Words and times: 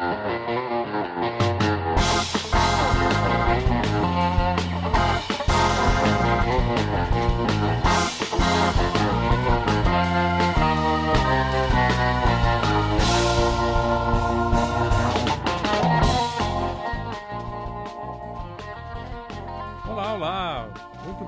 Olá! 0.00 0.16
Muito 1.20 1.39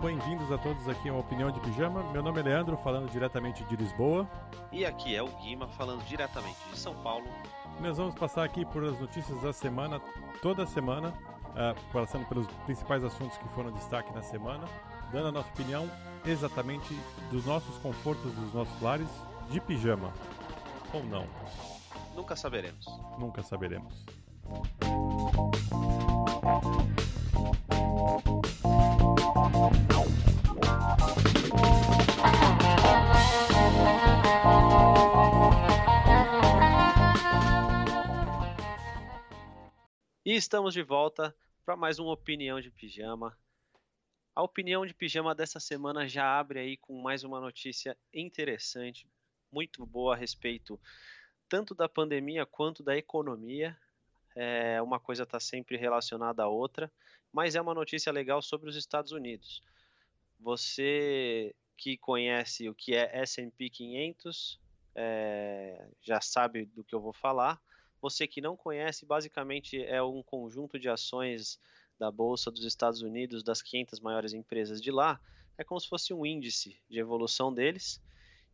bem-vindos 0.03 0.51
a 0.51 0.59
todos 0.59 0.89
aqui 0.89 1.09
ao 1.09 1.21
Opinião 1.21 1.49
de 1.53 1.61
Pijama. 1.61 2.03
Meu 2.11 2.25
nome 2.25 2.41
é 2.41 2.43
Leandro, 2.43 2.77
falando 2.79 3.09
diretamente 3.09 3.63
de 3.65 3.77
Lisboa. 3.77 4.29
E 4.73 4.85
aqui 4.85 5.15
é 5.15 5.23
o 5.23 5.29
Guima 5.29 5.69
falando 5.69 6.05
diretamente 6.05 6.59
de 6.73 6.77
São 6.77 6.93
Paulo. 7.05 7.25
Nós 7.81 7.99
vamos 7.99 8.17
passar 8.17 8.43
aqui 8.43 8.65
por 8.65 8.83
as 8.83 8.99
notícias 8.99 9.41
da 9.41 9.53
semana, 9.53 10.01
toda 10.43 10.67
semana, 10.67 11.11
uh, 11.11 11.93
passando 11.93 12.27
pelos 12.27 12.49
principais 12.67 13.05
assuntos 13.05 13.39
que 13.39 13.49
foram 13.51 13.71
destaque 13.71 14.13
na 14.13 14.23
semana, 14.23 14.65
dando 15.13 15.29
a 15.29 15.33
nossa 15.33 15.49
opinião 15.51 15.89
exatamente 16.27 16.99
dos 17.31 17.47
nossos 17.47 17.79
confortos 17.79 18.33
dos 18.33 18.53
nossos 18.53 18.83
lares 18.83 19.09
de 19.51 19.61
pijama. 19.61 20.13
Ou 20.93 21.05
não. 21.05 21.27
Nunca 22.17 22.35
saberemos. 22.35 22.87
Nunca 23.21 23.41
saberemos. 23.41 24.05
E 40.25 40.35
estamos 40.35 40.73
de 40.73 40.83
volta 40.83 41.35
para 41.65 41.77
mais 41.77 41.99
uma 41.99 42.13
opinião 42.13 42.61
de 42.61 42.71
pijama. 42.71 43.37
A 44.35 44.43
opinião 44.43 44.87
de 44.87 44.95
pijama 44.95 45.35
dessa 45.35 45.61
semana 45.61 46.09
já 46.09 46.39
abre 46.39 46.61
aí 46.61 46.77
com 46.77 47.03
mais 47.03 47.25
uma 47.25 47.41
notícia 47.41 47.97
interessante, 48.15 49.07
muito 49.51 49.85
boa 49.85 50.15
a 50.15 50.17
respeito 50.17 50.81
tanto 51.49 51.75
da 51.75 51.87
pandemia 51.87 52.47
quanto 52.47 52.83
da 52.83 52.97
economia. 52.97 53.77
É, 54.35 54.81
uma 54.81 54.99
coisa 54.99 55.25
está 55.25 55.39
sempre 55.39 55.77
relacionada 55.77 56.45
à 56.45 56.49
outra, 56.49 56.91
mas 57.33 57.55
é 57.55 57.61
uma 57.61 57.75
notícia 57.75 58.13
legal 58.13 58.43
sobre 58.43 58.69
os 58.69 58.77
Estados 58.77 59.13
Unidos. 59.13 59.63
Você 60.39 61.55
que 61.77 61.97
conhece 61.97 62.69
o 62.69 62.75
que 62.75 62.95
é 62.95 63.11
S&P 63.23 63.71
500 63.71 64.61
é, 64.95 65.89
já 66.03 66.21
sabe 66.21 66.67
do 66.67 66.85
que 66.85 66.95
eu 66.95 67.01
vou 67.01 67.13
falar. 67.13 67.61
Você 68.01 68.27
que 68.27 68.41
não 68.41 68.57
conhece, 68.57 69.07
basicamente 69.07 69.83
é 69.83 70.03
um 70.03 70.23
conjunto 70.23 70.79
de 70.79 70.89
ações 70.89 71.59
da 71.99 72.11
Bolsa 72.11 72.51
dos 72.51 72.65
Estados 72.65 73.01
Unidos, 73.01 73.43
das 73.43 73.63
500 73.63 74.01
maiores 74.01 74.33
empresas 74.33 74.81
de 74.81 74.91
lá. 74.91 75.21
É 75.57 75.65
como 75.65 75.81
se 75.81 75.89
fosse 75.89 76.13
um 76.13 76.27
índice 76.27 76.77
de 76.89 76.99
evolução 76.99 77.53
deles. 77.53 78.03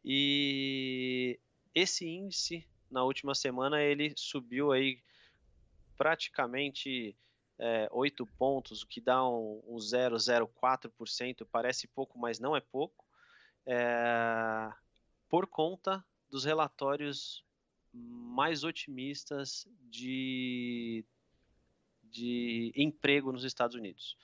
E 0.05 1.39
esse 1.75 2.07
índice, 2.07 2.67
na 2.91 3.03
última 3.05 3.35
semana, 3.35 3.83
ele 3.83 4.13
subiu 4.17 4.73
aí 4.73 5.01
praticamente 5.97 7.17
é, 7.59 7.89
8 7.91 8.25
pontos, 8.39 8.83
o 8.83 8.87
que 8.87 9.01
dá 9.01 9.27
um, 9.27 9.63
um 9.67 9.77
0,04%. 9.77 11.47
Parece 11.51 11.87
pouco, 11.89 12.19
mas 12.19 12.39
não 12.39 12.57
é 12.57 12.61
pouco. 12.61 13.05
É, 13.67 14.73
por 15.29 15.47
conta 15.47 16.05
dos 16.31 16.45
relatórios 16.45 17.45
mais 17.93 18.65
otimistas 18.65 19.67
de, 19.91 21.05
de 22.05 22.73
emprego 22.77 23.33
nos 23.33 23.45
Estados 23.45 23.77
Unidos. 23.77 24.17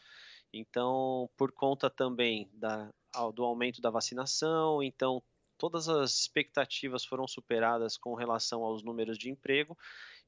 Então, 0.53 1.29
por 1.37 1.51
conta 1.51 1.91
também 1.91 2.49
da, 2.53 2.93
do 3.35 3.45
aumento 3.45 3.81
da 3.81 3.91
vacinação, 3.91 4.83
então 4.83 5.23
todas 5.59 5.89
as 5.89 6.21
expectativas 6.21 7.05
foram 7.05 7.27
superadas 7.27 7.97
com 7.97 8.15
relação 8.15 8.63
aos 8.63 8.83
números 8.83 9.19
de 9.19 9.31
emprego, 9.31 9.77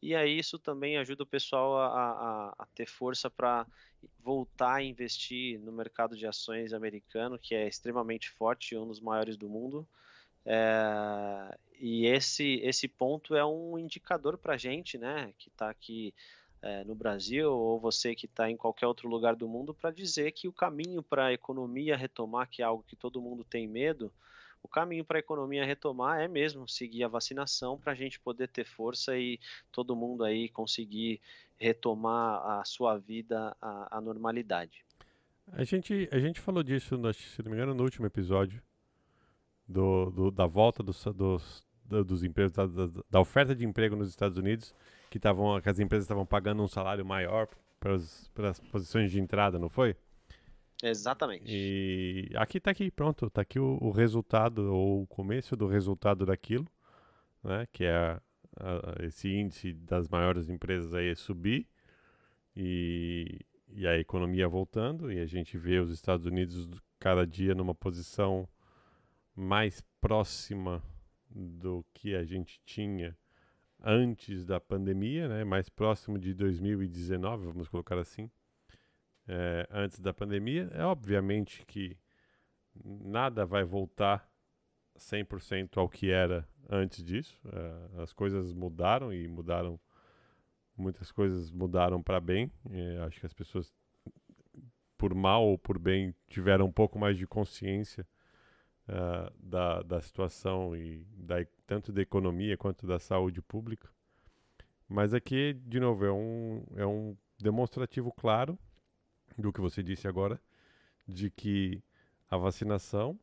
e 0.02 0.14
aí 0.14 0.38
isso 0.38 0.58
também 0.58 0.98
ajuda 0.98 1.22
o 1.22 1.26
pessoal 1.26 1.78
a, 1.78 1.86
a, 1.86 2.54
a 2.58 2.66
ter 2.74 2.86
força 2.86 3.30
para 3.30 3.66
voltar 4.20 4.76
a 4.76 4.82
investir 4.82 5.58
no 5.60 5.72
mercado 5.72 6.16
de 6.16 6.26
ações 6.26 6.72
americano, 6.72 7.38
que 7.38 7.54
é 7.54 7.66
extremamente 7.66 8.30
forte, 8.30 8.76
um 8.76 8.86
dos 8.86 9.00
maiores 9.00 9.36
do 9.36 9.48
mundo. 9.48 9.86
É, 10.44 11.58
e 11.80 12.06
esse, 12.06 12.60
esse 12.62 12.86
ponto 12.86 13.34
é 13.34 13.44
um 13.44 13.78
indicador 13.78 14.38
para 14.38 14.54
a 14.54 14.56
gente, 14.56 14.96
né, 14.96 15.32
que 15.38 15.48
está 15.48 15.68
aqui 15.68 16.14
é, 16.66 16.84
no 16.84 16.94
Brasil, 16.94 17.50
ou 17.52 17.78
você 17.78 18.14
que 18.14 18.26
está 18.26 18.50
em 18.50 18.56
qualquer 18.56 18.86
outro 18.86 19.08
lugar 19.08 19.36
do 19.36 19.48
mundo, 19.48 19.72
para 19.72 19.90
dizer 19.90 20.32
que 20.32 20.48
o 20.48 20.52
caminho 20.52 21.02
para 21.02 21.26
a 21.26 21.32
economia 21.32 21.96
retomar, 21.96 22.48
que 22.48 22.62
é 22.62 22.64
algo 22.64 22.84
que 22.86 22.96
todo 22.96 23.20
mundo 23.20 23.44
tem 23.44 23.66
medo, 23.66 24.12
o 24.66 24.68
caminho 24.68 25.04
para 25.04 25.18
a 25.18 25.20
economia 25.20 25.64
retomar 25.64 26.20
é 26.20 26.26
mesmo 26.26 26.68
seguir 26.68 27.04
a 27.04 27.08
vacinação 27.08 27.78
para 27.78 27.92
a 27.92 27.94
gente 27.94 28.18
poder 28.18 28.48
ter 28.48 28.64
força 28.64 29.16
e 29.16 29.38
todo 29.70 29.94
mundo 29.94 30.24
aí 30.24 30.48
conseguir 30.48 31.20
retomar 31.56 32.58
a 32.58 32.64
sua 32.64 32.98
vida 32.98 33.56
à, 33.60 34.00
normalidade. 34.00 34.84
A 35.52 35.62
gente, 35.62 36.08
a 36.10 36.18
gente 36.18 36.40
falou 36.40 36.64
disso, 36.64 37.00
se 37.12 37.42
não 37.42 37.50
me 37.50 37.56
engano, 37.56 37.74
no 37.74 37.84
último 37.84 38.06
episódio, 38.06 38.60
do, 39.68 40.10
do, 40.10 40.30
da 40.32 40.46
volta 40.46 40.82
dos, 40.82 41.04
dos, 41.04 41.64
dos 41.84 42.24
empregos, 42.24 42.52
da, 42.52 42.66
da, 43.08 43.20
oferta 43.20 43.54
de 43.54 43.64
emprego 43.64 43.94
nos 43.94 44.08
Estados 44.08 44.36
Unidos, 44.36 44.74
que, 45.10 45.18
tavam, 45.18 45.60
que 45.60 45.68
as 45.68 45.78
empresas 45.78 46.04
estavam 46.04 46.26
pagando 46.26 46.62
um 46.62 46.68
salário 46.68 47.04
maior 47.04 47.48
para 47.78 47.94
as 47.94 48.60
posições 48.70 49.10
de 49.10 49.20
entrada, 49.20 49.58
não 49.58 49.68
foi? 49.68 49.96
Exatamente. 50.82 51.44
E 51.46 52.30
aqui 52.34 52.58
está 52.58 52.70
aqui, 52.70 52.90
pronto, 52.90 53.26
está 53.26 53.40
aqui 53.40 53.58
o, 53.58 53.78
o, 53.80 53.90
resultado, 53.90 54.72
ou 54.72 55.02
o 55.02 55.06
começo 55.06 55.56
do 55.56 55.66
resultado 55.66 56.26
daquilo, 56.26 56.66
né, 57.42 57.66
que 57.72 57.84
é 57.84 57.94
a, 57.94 58.20
a, 58.58 59.04
esse 59.06 59.32
índice 59.32 59.72
das 59.72 60.08
maiores 60.08 60.50
empresas 60.50 60.92
aí 60.92 61.14
subir, 61.16 61.66
e, 62.54 63.40
e 63.68 63.86
a 63.86 63.98
economia 63.98 64.48
voltando, 64.48 65.10
e 65.10 65.18
a 65.18 65.26
gente 65.26 65.56
vê 65.56 65.78
os 65.78 65.90
Estados 65.90 66.26
Unidos 66.26 66.68
cada 66.98 67.26
dia 67.26 67.54
numa 67.54 67.74
posição 67.74 68.48
mais 69.34 69.82
próxima 70.00 70.82
do 71.30 71.84
que 71.92 72.14
a 72.14 72.24
gente 72.24 72.60
tinha 72.64 73.16
antes 73.82 74.44
da 74.44 74.60
pandemia, 74.60 75.28
né? 75.28 75.44
mais 75.44 75.68
próximo 75.68 76.18
de 76.18 76.34
2019, 76.34 77.46
vamos 77.46 77.68
colocar 77.68 77.98
assim, 77.98 78.30
é, 79.28 79.66
antes 79.70 79.98
da 80.00 80.12
pandemia. 80.12 80.70
É 80.72 80.84
obviamente 80.84 81.64
que 81.66 81.96
nada 82.84 83.44
vai 83.44 83.64
voltar 83.64 84.28
100% 84.98 85.76
ao 85.76 85.88
que 85.88 86.10
era 86.10 86.46
antes 86.68 87.04
disso. 87.04 87.40
É, 87.52 88.02
as 88.02 88.12
coisas 88.12 88.52
mudaram 88.52 89.12
e 89.12 89.28
mudaram, 89.28 89.78
muitas 90.76 91.12
coisas 91.12 91.50
mudaram 91.50 92.02
para 92.02 92.20
bem. 92.20 92.50
É, 92.70 92.98
acho 93.06 93.20
que 93.20 93.26
as 93.26 93.34
pessoas, 93.34 93.72
por 94.96 95.14
mal 95.14 95.46
ou 95.46 95.58
por 95.58 95.78
bem, 95.78 96.14
tiveram 96.28 96.66
um 96.66 96.72
pouco 96.72 96.98
mais 96.98 97.16
de 97.16 97.26
consciência 97.26 98.06
uh, 98.88 99.32
da, 99.38 99.82
da 99.82 100.00
situação 100.00 100.76
e 100.76 101.04
da, 101.16 101.36
tanto 101.66 101.92
da 101.92 102.00
economia 102.00 102.56
quanto 102.56 102.86
da 102.86 102.98
saúde 102.98 103.42
pública. 103.42 103.88
Mas 104.88 105.12
aqui, 105.12 105.54
de 105.66 105.80
novo, 105.80 106.04
é 106.04 106.12
um, 106.12 106.64
é 106.76 106.86
um 106.86 107.16
demonstrativo 107.38 108.12
claro 108.12 108.58
do 109.36 109.52
que 109.52 109.60
você 109.60 109.82
disse 109.82 110.06
agora, 110.06 110.40
de 111.06 111.30
que 111.30 111.82
a 112.30 112.36
vacinação 112.36 113.18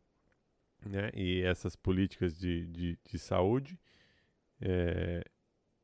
né, 0.86 1.10
e 1.14 1.42
essas 1.42 1.76
políticas 1.76 2.38
de, 2.38 2.68
de, 2.68 3.00
de 3.04 3.18
saúde 3.18 3.80
é, 4.62 5.24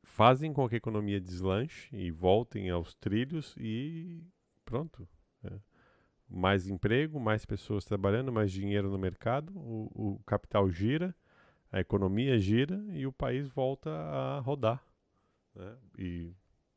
fazem 0.02 0.52
com 0.52 0.68
que 0.68 0.74
a 0.74 0.78
economia 0.78 1.20
deslanche 1.20 1.88
e 1.94 2.10
voltem 2.10 2.70
aos 2.70 2.94
trilhos 2.94 3.54
e 3.58 4.22
pronto. 4.64 5.08
É 5.44 5.58
mais 6.30 6.68
emprego, 6.68 7.18
mais 7.18 7.44
pessoas 7.44 7.84
trabalhando, 7.84 8.32
mais 8.32 8.52
dinheiro 8.52 8.88
no 8.88 8.98
mercado, 8.98 9.52
o, 9.56 9.90
o 9.94 10.20
capital 10.24 10.70
gira, 10.70 11.14
a 11.72 11.80
economia 11.80 12.38
gira 12.38 12.82
e 12.92 13.06
o 13.06 13.12
país 13.12 13.48
volta 13.48 13.90
a 13.90 14.40
rodar. 14.40 14.82
Né? 15.54 15.76
E 15.98 16.32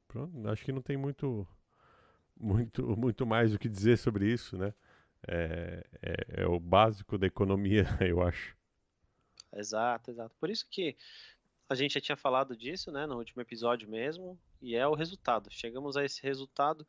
pronto, 0.07 0.48
acho 0.50 0.63
que 0.63 0.72
não 0.72 0.81
tem 0.81 0.98
muito, 0.98 1.48
muito, 2.40 2.95
muito 2.98 3.25
mais 3.25 3.54
o 3.54 3.60
que 3.60 3.68
dizer 3.68 3.98
sobre 3.98 4.31
isso, 4.31 4.57
né? 4.57 4.74
É, 5.28 5.86
é, 6.01 6.42
é 6.44 6.48
o 6.48 6.60
básico 6.60 7.18
da 7.18 7.25
economia, 7.25 7.86
eu 8.01 8.22
acho. 8.22 8.56
Exato, 9.56 10.12
exato. 10.12 10.36
Por 10.40 10.50
isso 10.50 10.68
que 10.69 10.96
a 11.69 11.75
gente 11.75 11.94
já 11.94 12.01
tinha 12.01 12.18
falado 12.18 12.56
disso, 12.56 12.92
né, 12.92 13.06
no 13.06 13.18
último 13.18 13.42
episódio 13.42 13.89
mesmo, 13.89 14.38
e 14.62 14.75
é 14.75 14.86
o 14.88 14.94
resultado. 14.94 15.50
Chegamos 15.50 15.98
a 15.98 16.04
esse 16.04 16.22
resultado 16.22 16.86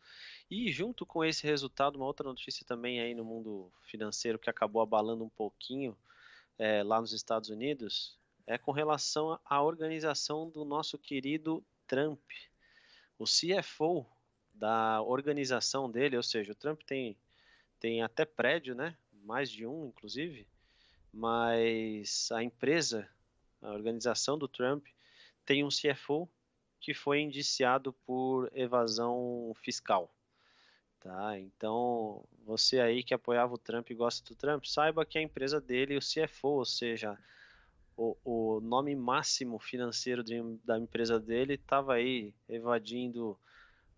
e 0.50 0.70
junto 0.70 1.06
com 1.06 1.24
esse 1.24 1.46
resultado, 1.46 1.96
uma 1.96 2.06
outra 2.06 2.28
notícia 2.28 2.66
também 2.66 3.00
aí 3.00 3.14
no 3.14 3.24
mundo 3.24 3.72
financeiro 3.82 4.38
que 4.38 4.50
acabou 4.50 4.82
abalando 4.82 5.24
um 5.24 5.28
pouquinho 5.28 5.96
é, 6.58 6.82
lá 6.82 7.00
nos 7.00 7.12
Estados 7.12 7.50
Unidos 7.50 8.18
é 8.46 8.58
com 8.58 8.72
relação 8.72 9.38
à 9.44 9.62
organização 9.62 10.48
do 10.50 10.64
nosso 10.64 10.98
querido 10.98 11.64
Trump. 11.86 12.20
o 13.18 13.24
CFO 13.24 14.06
da 14.52 15.02
organização 15.02 15.90
dele, 15.90 16.16
ou 16.16 16.22
seja, 16.22 16.52
o 16.52 16.56
Trump 16.56 16.82
tem, 16.82 17.16
tem 17.80 18.02
até 18.02 18.24
prédio, 18.24 18.74
né? 18.74 18.96
Mais 19.12 19.50
de 19.50 19.66
um, 19.66 19.86
inclusive, 19.86 20.46
mas 21.12 22.30
a 22.32 22.42
empresa, 22.42 23.08
a 23.62 23.72
organização 23.72 24.38
do 24.38 24.46
Trump, 24.46 24.86
tem 25.44 25.64
um 25.64 25.68
CFO 25.68 26.28
que 26.80 26.92
foi 26.92 27.20
indiciado 27.20 27.92
por 28.04 28.50
evasão 28.54 29.52
fiscal. 29.56 30.14
Tá? 31.04 31.38
Então, 31.38 32.24
você 32.46 32.80
aí 32.80 33.02
que 33.02 33.12
apoiava 33.12 33.52
o 33.52 33.58
Trump 33.58 33.90
e 33.90 33.94
gosta 33.94 34.26
do 34.26 34.34
Trump, 34.34 34.64
saiba 34.64 35.04
que 35.04 35.18
a 35.18 35.22
empresa 35.22 35.60
dele, 35.60 35.98
o 35.98 36.00
CFO, 36.00 36.48
ou 36.48 36.64
seja, 36.64 37.18
o, 37.94 38.16
o 38.24 38.60
nome 38.62 38.96
máximo 38.96 39.58
financeiro 39.58 40.24
de, 40.24 40.40
da 40.64 40.78
empresa 40.78 41.20
dele, 41.20 41.56
estava 41.56 41.92
aí 41.92 42.32
evadindo 42.48 43.38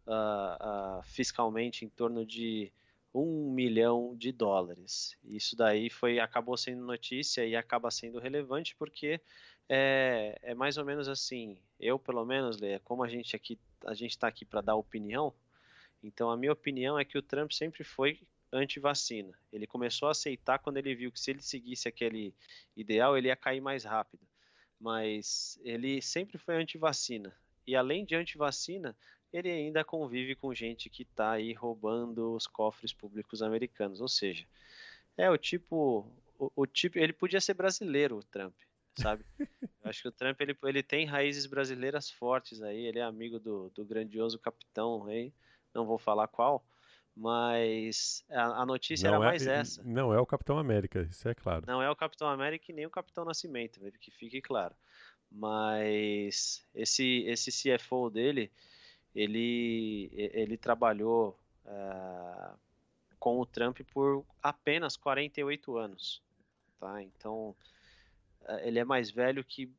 uh, 0.05 0.99
uh, 0.99 1.03
fiscalmente 1.05 1.85
em 1.85 1.89
torno 1.89 2.27
de 2.27 2.73
um 3.15 3.53
milhão 3.53 4.17
de 4.17 4.33
dólares. 4.33 5.17
Isso 5.25 5.55
daí 5.55 5.89
foi 5.89 6.19
acabou 6.19 6.57
sendo 6.57 6.85
notícia 6.85 7.47
e 7.47 7.55
acaba 7.55 7.89
sendo 7.89 8.19
relevante 8.19 8.75
porque 8.75 9.21
é, 9.69 10.37
é 10.43 10.55
mais 10.57 10.77
ou 10.77 10.85
menos 10.85 11.09
assim. 11.09 11.57
Eu, 11.79 12.01
pelo 12.01 12.25
menos, 12.25 12.59
Lê, 12.59 12.81
como 12.81 13.05
a 13.05 13.09
gente 13.09 13.37
aqui 13.37 13.57
a 13.87 13.95
gente 13.95 14.11
está 14.11 14.27
aqui 14.27 14.45
para 14.45 14.61
dar 14.61 14.75
opinião, 14.75 15.33
então 16.07 16.31
a 16.31 16.37
minha 16.37 16.53
opinião 16.53 16.99
é 16.99 17.05
que 17.05 17.19
o 17.19 17.23
Trump 17.23 17.51
sempre 17.53 17.83
foi 17.83 18.21
anti-vacina. 18.53 19.37
Ele 19.53 19.67
começou 19.67 20.09
a 20.09 20.13
aceitar 20.13 20.59
quando 20.59 20.77
ele 20.77 20.95
viu 20.95 21.11
que 21.11 21.21
se 21.21 21.33
ele 21.33 21.43
seguisse 21.43 21.89
aquele 21.89 22.33
ideal, 22.77 23.19
ele 23.19 23.29
ia 23.29 23.37
cair 23.37 23.61
mais 23.61 23.85
rápido. 23.85 24.23
Mas 24.79 25.59
ele 25.65 26.01
sempre 26.01 26.39
foi 26.39 26.57
anti-vacina. 26.57 27.35
E 27.67 27.75
além 27.75 28.05
de 28.05 28.15
anti-vacina, 28.15 28.97
ele 29.33 29.51
ainda 29.51 29.85
convive 29.85 30.35
com 30.37 30.55
gente 30.55 30.89
que 30.89 31.03
está 31.03 31.33
aí 31.33 31.53
roubando 31.53 32.35
os 32.35 32.47
cofres 32.47 32.93
públicos 32.93 33.43
americanos. 33.43 34.01
Ou 34.01 34.09
seja, 34.09 34.47
é 35.17 35.29
o 35.29 35.37
tipo, 35.37 36.07
o, 36.39 36.53
o 36.55 36.67
tipo, 36.67 36.99
ele 36.99 37.13
podia 37.13 37.41
ser 37.41 37.55
brasileiro, 37.55 38.19
o 38.19 38.23
Trump, 38.23 38.55
sabe? 38.97 39.25
Eu 39.83 39.91
acho 39.91 40.03
que 40.03 40.09
o 40.09 40.13
Trump 40.13 40.41
ele, 40.41 40.57
ele 40.65 40.83
tem 40.83 41.07
raízes 41.07 41.47
brasileiras 41.47 42.11
fortes 42.11 42.61
aí. 42.61 42.87
Ele 42.87 42.99
é 42.99 43.03
amigo 43.03 43.39
do, 43.39 43.71
do 43.71 43.85
grandioso 43.85 44.39
capitão 44.39 45.07
aí, 45.07 45.33
não 45.77 45.87
vou 45.87 45.99
falar 45.99 46.27
qual, 46.27 46.65
mas 47.15 48.25
a, 48.31 48.63
a 48.63 48.67
notícia 48.67 49.11
não 49.11 49.17
era 49.17 49.25
é, 49.25 49.29
mais 49.29 49.47
essa. 49.47 49.83
Não 49.85 50.13
é 50.13 50.19
o 50.19 50.27
Capitão 50.27 50.59
América, 50.59 51.03
isso 51.03 51.29
é 51.29 51.35
claro. 51.35 51.65
Não 51.67 51.81
é 51.81 51.91
o 51.91 51.97
Capitão 51.97 52.29
América 52.29 52.67
e 52.69 52.75
nem 52.75 52.87
o 52.87 52.91
Capitão 52.91 53.25
Nascimento, 53.25 53.81
que 54.01 54.11
fique 54.11 54.41
claro. 54.41 54.75
Mas 55.31 56.65
esse 56.75 57.25
esse 57.27 57.51
CFO 57.51 58.11
dele, 58.11 58.51
ele, 59.15 60.11
ele 60.13 60.57
trabalhou 60.57 61.39
uh, 61.65 62.57
com 63.19 63.41
o 63.41 63.47
Trump 63.47 63.81
por 63.93 64.25
apenas 64.43 64.97
48 64.97 65.77
anos. 65.77 66.23
Tá? 66.79 67.03
Então, 67.03 67.57
uh, 68.43 68.59
ele 68.63 68.79
é 68.79 68.85
mais 68.85 69.11
velho 69.11 69.43
que, 69.43 69.71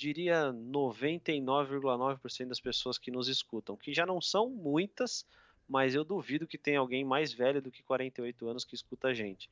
diria, 0.00 0.52
99,9% 0.52 2.48
das 2.48 2.60
pessoas 2.60 2.98
que 2.98 3.10
nos 3.10 3.28
escutam, 3.28 3.76
que 3.76 3.92
já 3.92 4.06
não 4.06 4.20
são 4.20 4.48
muitas, 4.48 5.26
mas 5.68 5.94
eu 5.94 6.04
duvido 6.04 6.46
que 6.46 6.58
tenha 6.58 6.80
alguém 6.80 7.04
mais 7.04 7.32
velho 7.32 7.60
do 7.62 7.70
que 7.70 7.82
48 7.82 8.48
anos 8.48 8.64
que 8.64 8.74
escuta 8.74 9.08
a 9.08 9.14
gente. 9.14 9.50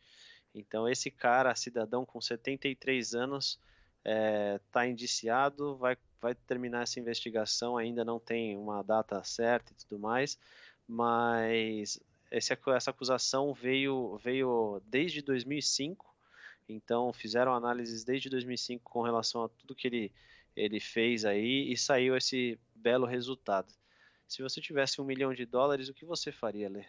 Então, 0.54 0.88
esse 0.88 1.10
cara, 1.10 1.54
cidadão 1.54 2.04
com 2.04 2.20
73 2.20 3.14
anos, 3.14 3.58
está 4.04 4.86
é, 4.86 4.88
indiciado, 4.88 5.76
vai 5.76 5.96
vai 6.20 6.34
terminar 6.34 6.82
essa 6.82 6.98
investigação, 7.00 7.76
ainda 7.76 8.04
não 8.04 8.18
tem 8.18 8.56
uma 8.56 8.82
data 8.82 9.22
certa 9.22 9.72
e 9.72 9.76
tudo 9.76 9.98
mais, 9.98 10.38
mas 10.86 12.00
esse, 12.30 12.56
essa 12.74 12.90
acusação 12.90 13.54
veio, 13.54 14.18
veio 14.18 14.82
desde 14.86 15.22
2005, 15.22 16.06
então 16.68 17.12
fizeram 17.12 17.54
análises 17.54 18.04
desde 18.04 18.28
2005 18.28 18.90
com 18.90 19.02
relação 19.02 19.44
a 19.44 19.48
tudo 19.48 19.74
que 19.74 19.86
ele, 19.86 20.12
ele 20.56 20.80
fez 20.80 21.24
aí 21.24 21.72
e 21.72 21.76
saiu 21.76 22.16
esse 22.16 22.58
belo 22.74 23.06
resultado. 23.06 23.72
Se 24.26 24.42
você 24.42 24.60
tivesse 24.60 25.00
um 25.00 25.04
milhão 25.04 25.32
de 25.32 25.46
dólares, 25.46 25.88
o 25.88 25.94
que 25.94 26.04
você 26.04 26.30
faria, 26.30 26.68
Lê? 26.68 26.84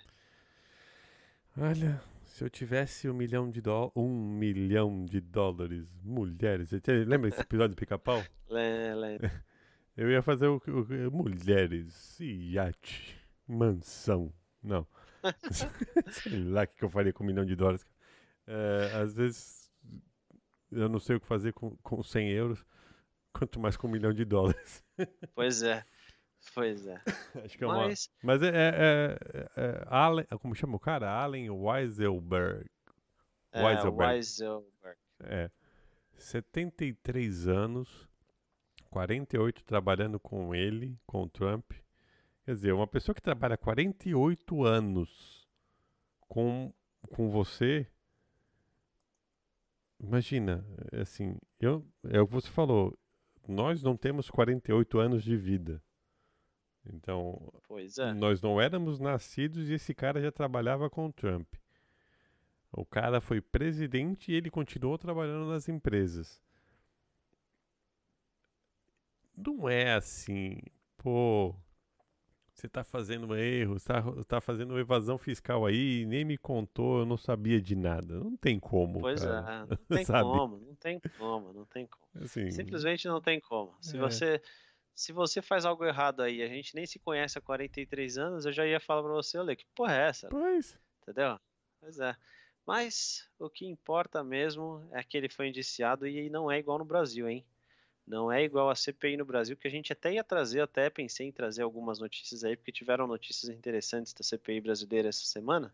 Olha, 1.58 2.02
se 2.26 2.44
eu 2.44 2.50
tivesse 2.50 3.10
um 3.10 3.14
milhão 3.14 3.50
de 3.50 3.62
dólares. 3.62 3.94
Um 3.96 4.10
milhão 4.10 5.06
de 5.06 5.20
dólares. 5.20 5.90
Mulheres. 6.04 6.70
Você 6.70 7.04
lembra 7.06 7.30
esse 7.30 7.42
episódio 7.42 7.76
do 7.76 7.80
pica-pau? 7.80 8.24
Lembra. 8.50 9.44
Eu 9.98 10.10
ia 10.10 10.22
fazer 10.22 10.48
o, 10.48 10.62
o, 10.66 11.12
mulheres, 11.12 12.18
iate, 12.22 13.20
mansão. 13.46 14.32
Não. 14.64 14.88
sei 16.12 16.42
lá 16.46 16.64
o 16.64 16.68
que 16.68 16.84
eu 16.86 16.90
faria 16.90 17.12
com 17.12 17.22
um 17.22 17.28
milhão 17.28 17.46
de 17.46 17.54
dólares. 17.54 17.86
É, 18.48 18.92
às 18.96 19.14
vezes 19.14 19.70
eu 20.72 20.88
não 20.88 21.00
sei 21.00 21.18
o 21.18 21.20
que 21.20 21.28
fazer 21.28 21.52
com, 21.52 21.76
com 21.84 22.02
100 22.02 22.30
euros, 22.30 22.66
quanto 23.34 23.60
mais 23.60 23.78
com 23.78 23.88
um 23.88 23.92
milhão 23.92 24.14
de 24.14 24.26
dólares. 24.26 24.84
Pois 25.34 25.64
é. 25.64 25.86
Pois 26.54 26.86
é. 26.86 27.02
Acho 27.44 27.58
que 27.58 27.64
é 27.64 27.68
uma... 27.68 27.88
Mas, 27.88 28.10
Mas 28.22 28.42
é, 28.42 28.48
é, 28.48 29.18
é, 29.34 29.50
é 29.56 29.84
Allen, 29.88 30.26
como 30.40 30.56
chama 30.56 30.76
o 30.76 30.80
cara? 30.80 31.10
Allen 31.10 31.50
Weiselberg. 31.50 32.70
É, 33.52 33.64
Weiselberg. 33.64 34.14
Weiselberg. 34.14 35.00
É. 35.22 35.50
73 36.18 37.48
anos, 37.48 38.08
48 38.90 39.64
trabalhando 39.64 40.20
com 40.20 40.54
ele, 40.54 40.98
com 41.06 41.24
o 41.24 41.30
Trump. 41.30 41.72
Quer 42.46 42.56
dizer, 42.56 42.74
uma 42.74 42.88
pessoa 42.88 43.16
que 43.16 43.22
trabalha 43.22 43.58
48 43.58 44.64
anos 44.64 45.48
com, 46.28 46.74
com 47.14 47.30
você. 47.30 47.88
Imagina, 50.00 50.66
assim, 51.00 51.38
eu, 51.60 51.86
é 52.10 52.22
o 52.22 52.28
que 52.28 52.34
você 52.34 52.50
falou. 52.50 52.98
Nós 53.50 53.82
não 53.82 53.98
temos 53.98 54.30
48 54.30 55.00
anos 55.00 55.24
de 55.24 55.36
vida. 55.36 55.82
Então, 56.86 57.52
é. 57.98 58.14
nós 58.14 58.40
não 58.44 58.62
éramos 58.62 59.00
nascidos 59.00 59.70
e 59.70 59.74
esse 59.74 59.92
cara 59.92 60.22
já 60.22 60.32
trabalhava 60.32 60.88
com 60.88 61.08
o 61.08 61.12
Trump. 61.12 61.48
O 62.72 62.86
cara 62.86 63.20
foi 63.20 63.42
presidente 63.42 64.32
e 64.32 64.36
ele 64.36 64.52
continuou 64.52 65.00
trabalhando 65.00 65.50
nas 65.50 65.68
empresas. 65.68 66.40
Não 69.36 69.68
é 69.68 69.96
assim, 69.96 70.62
pô, 70.96 71.56
você 72.60 72.70
tá 72.70 72.84
fazendo 72.84 73.36
erro, 73.36 73.76
está 73.76 74.04
tá 74.28 74.42
fazendo 74.42 74.78
evasão 74.78 75.18
fiscal 75.18 75.66
aí, 75.66 76.06
nem 76.06 76.26
me 76.26 76.38
contou, 76.38 77.00
eu 77.00 77.06
não 77.06 77.18
sabia 77.18 77.62
de 77.62 77.76
nada. 77.76 78.20
Não 78.20 78.36
tem 78.36 78.60
como. 78.60 79.00
Pois 79.00 79.24
cara. 79.24 79.64
é, 79.64 79.66
não 79.66 79.78
tem 79.98 80.06
como, 80.06 80.58
não 80.60 80.76
tem 80.76 81.00
como, 81.18 81.54
não 81.54 81.66
tem 81.66 81.88
como. 81.88 82.24
Assim, 82.24 82.52
Simplesmente 82.52 83.08
não 83.08 83.22
tem 83.22 83.40
como. 83.40 83.76
Se 83.82 83.98
é. 83.98 84.00
você 84.00 84.42
se 85.00 85.14
você 85.14 85.42
faz 85.42 85.64
algo 85.64 85.86
errado 85.86 86.22
aí, 86.22 86.44
a 86.44 86.48
gente 86.48 86.76
nem 86.76 86.86
se 86.86 87.00
conhece 87.00 87.38
há 87.38 87.42
43 87.42 88.18
anos, 88.18 88.46
eu 88.46 88.52
já 88.52 88.68
ia 88.68 88.82
falar 88.82 89.02
pra 89.02 89.14
você, 89.14 89.38
olha, 89.38 89.56
que 89.56 89.66
porra 89.74 89.96
é 89.96 90.10
essa? 90.10 90.28
Pois. 90.28 90.78
Entendeu? 91.02 91.40
Pois 91.80 92.00
é. 92.00 92.14
Mas 92.66 93.26
o 93.40 93.50
que 93.50 93.66
importa 93.66 94.22
mesmo 94.26 94.86
é 94.92 95.02
que 95.02 95.16
ele 95.18 95.30
foi 95.30 95.48
indiciado 95.48 96.06
e 96.06 96.30
não 96.30 96.52
é 96.52 96.60
igual 96.60 96.78
no 96.78 96.84
Brasil, 96.84 97.30
hein? 97.30 97.46
Não 98.10 98.32
é 98.32 98.44
igual 98.44 98.72
a 98.72 98.76
CPI 98.76 99.18
no 99.18 99.24
Brasil, 99.24 99.56
que 99.56 99.68
a 99.68 99.72
gente 99.72 99.94
até 99.94 100.12
ia 100.12 100.24
trazer, 100.24 100.62
até 100.62 100.90
pensei 100.90 101.28
em 101.28 101.32
trazer 101.32 101.62
algumas 101.62 102.00
notícias 102.00 102.44
aí, 102.44 102.58
porque 102.58 102.72
tiveram 102.72 103.06
notícias 103.06 103.56
interessantes 103.56 104.14
da 104.14 104.24
CPI 104.24 104.62
brasileira 104.62 105.10
essa 105.10 105.24
semana. 105.26 105.72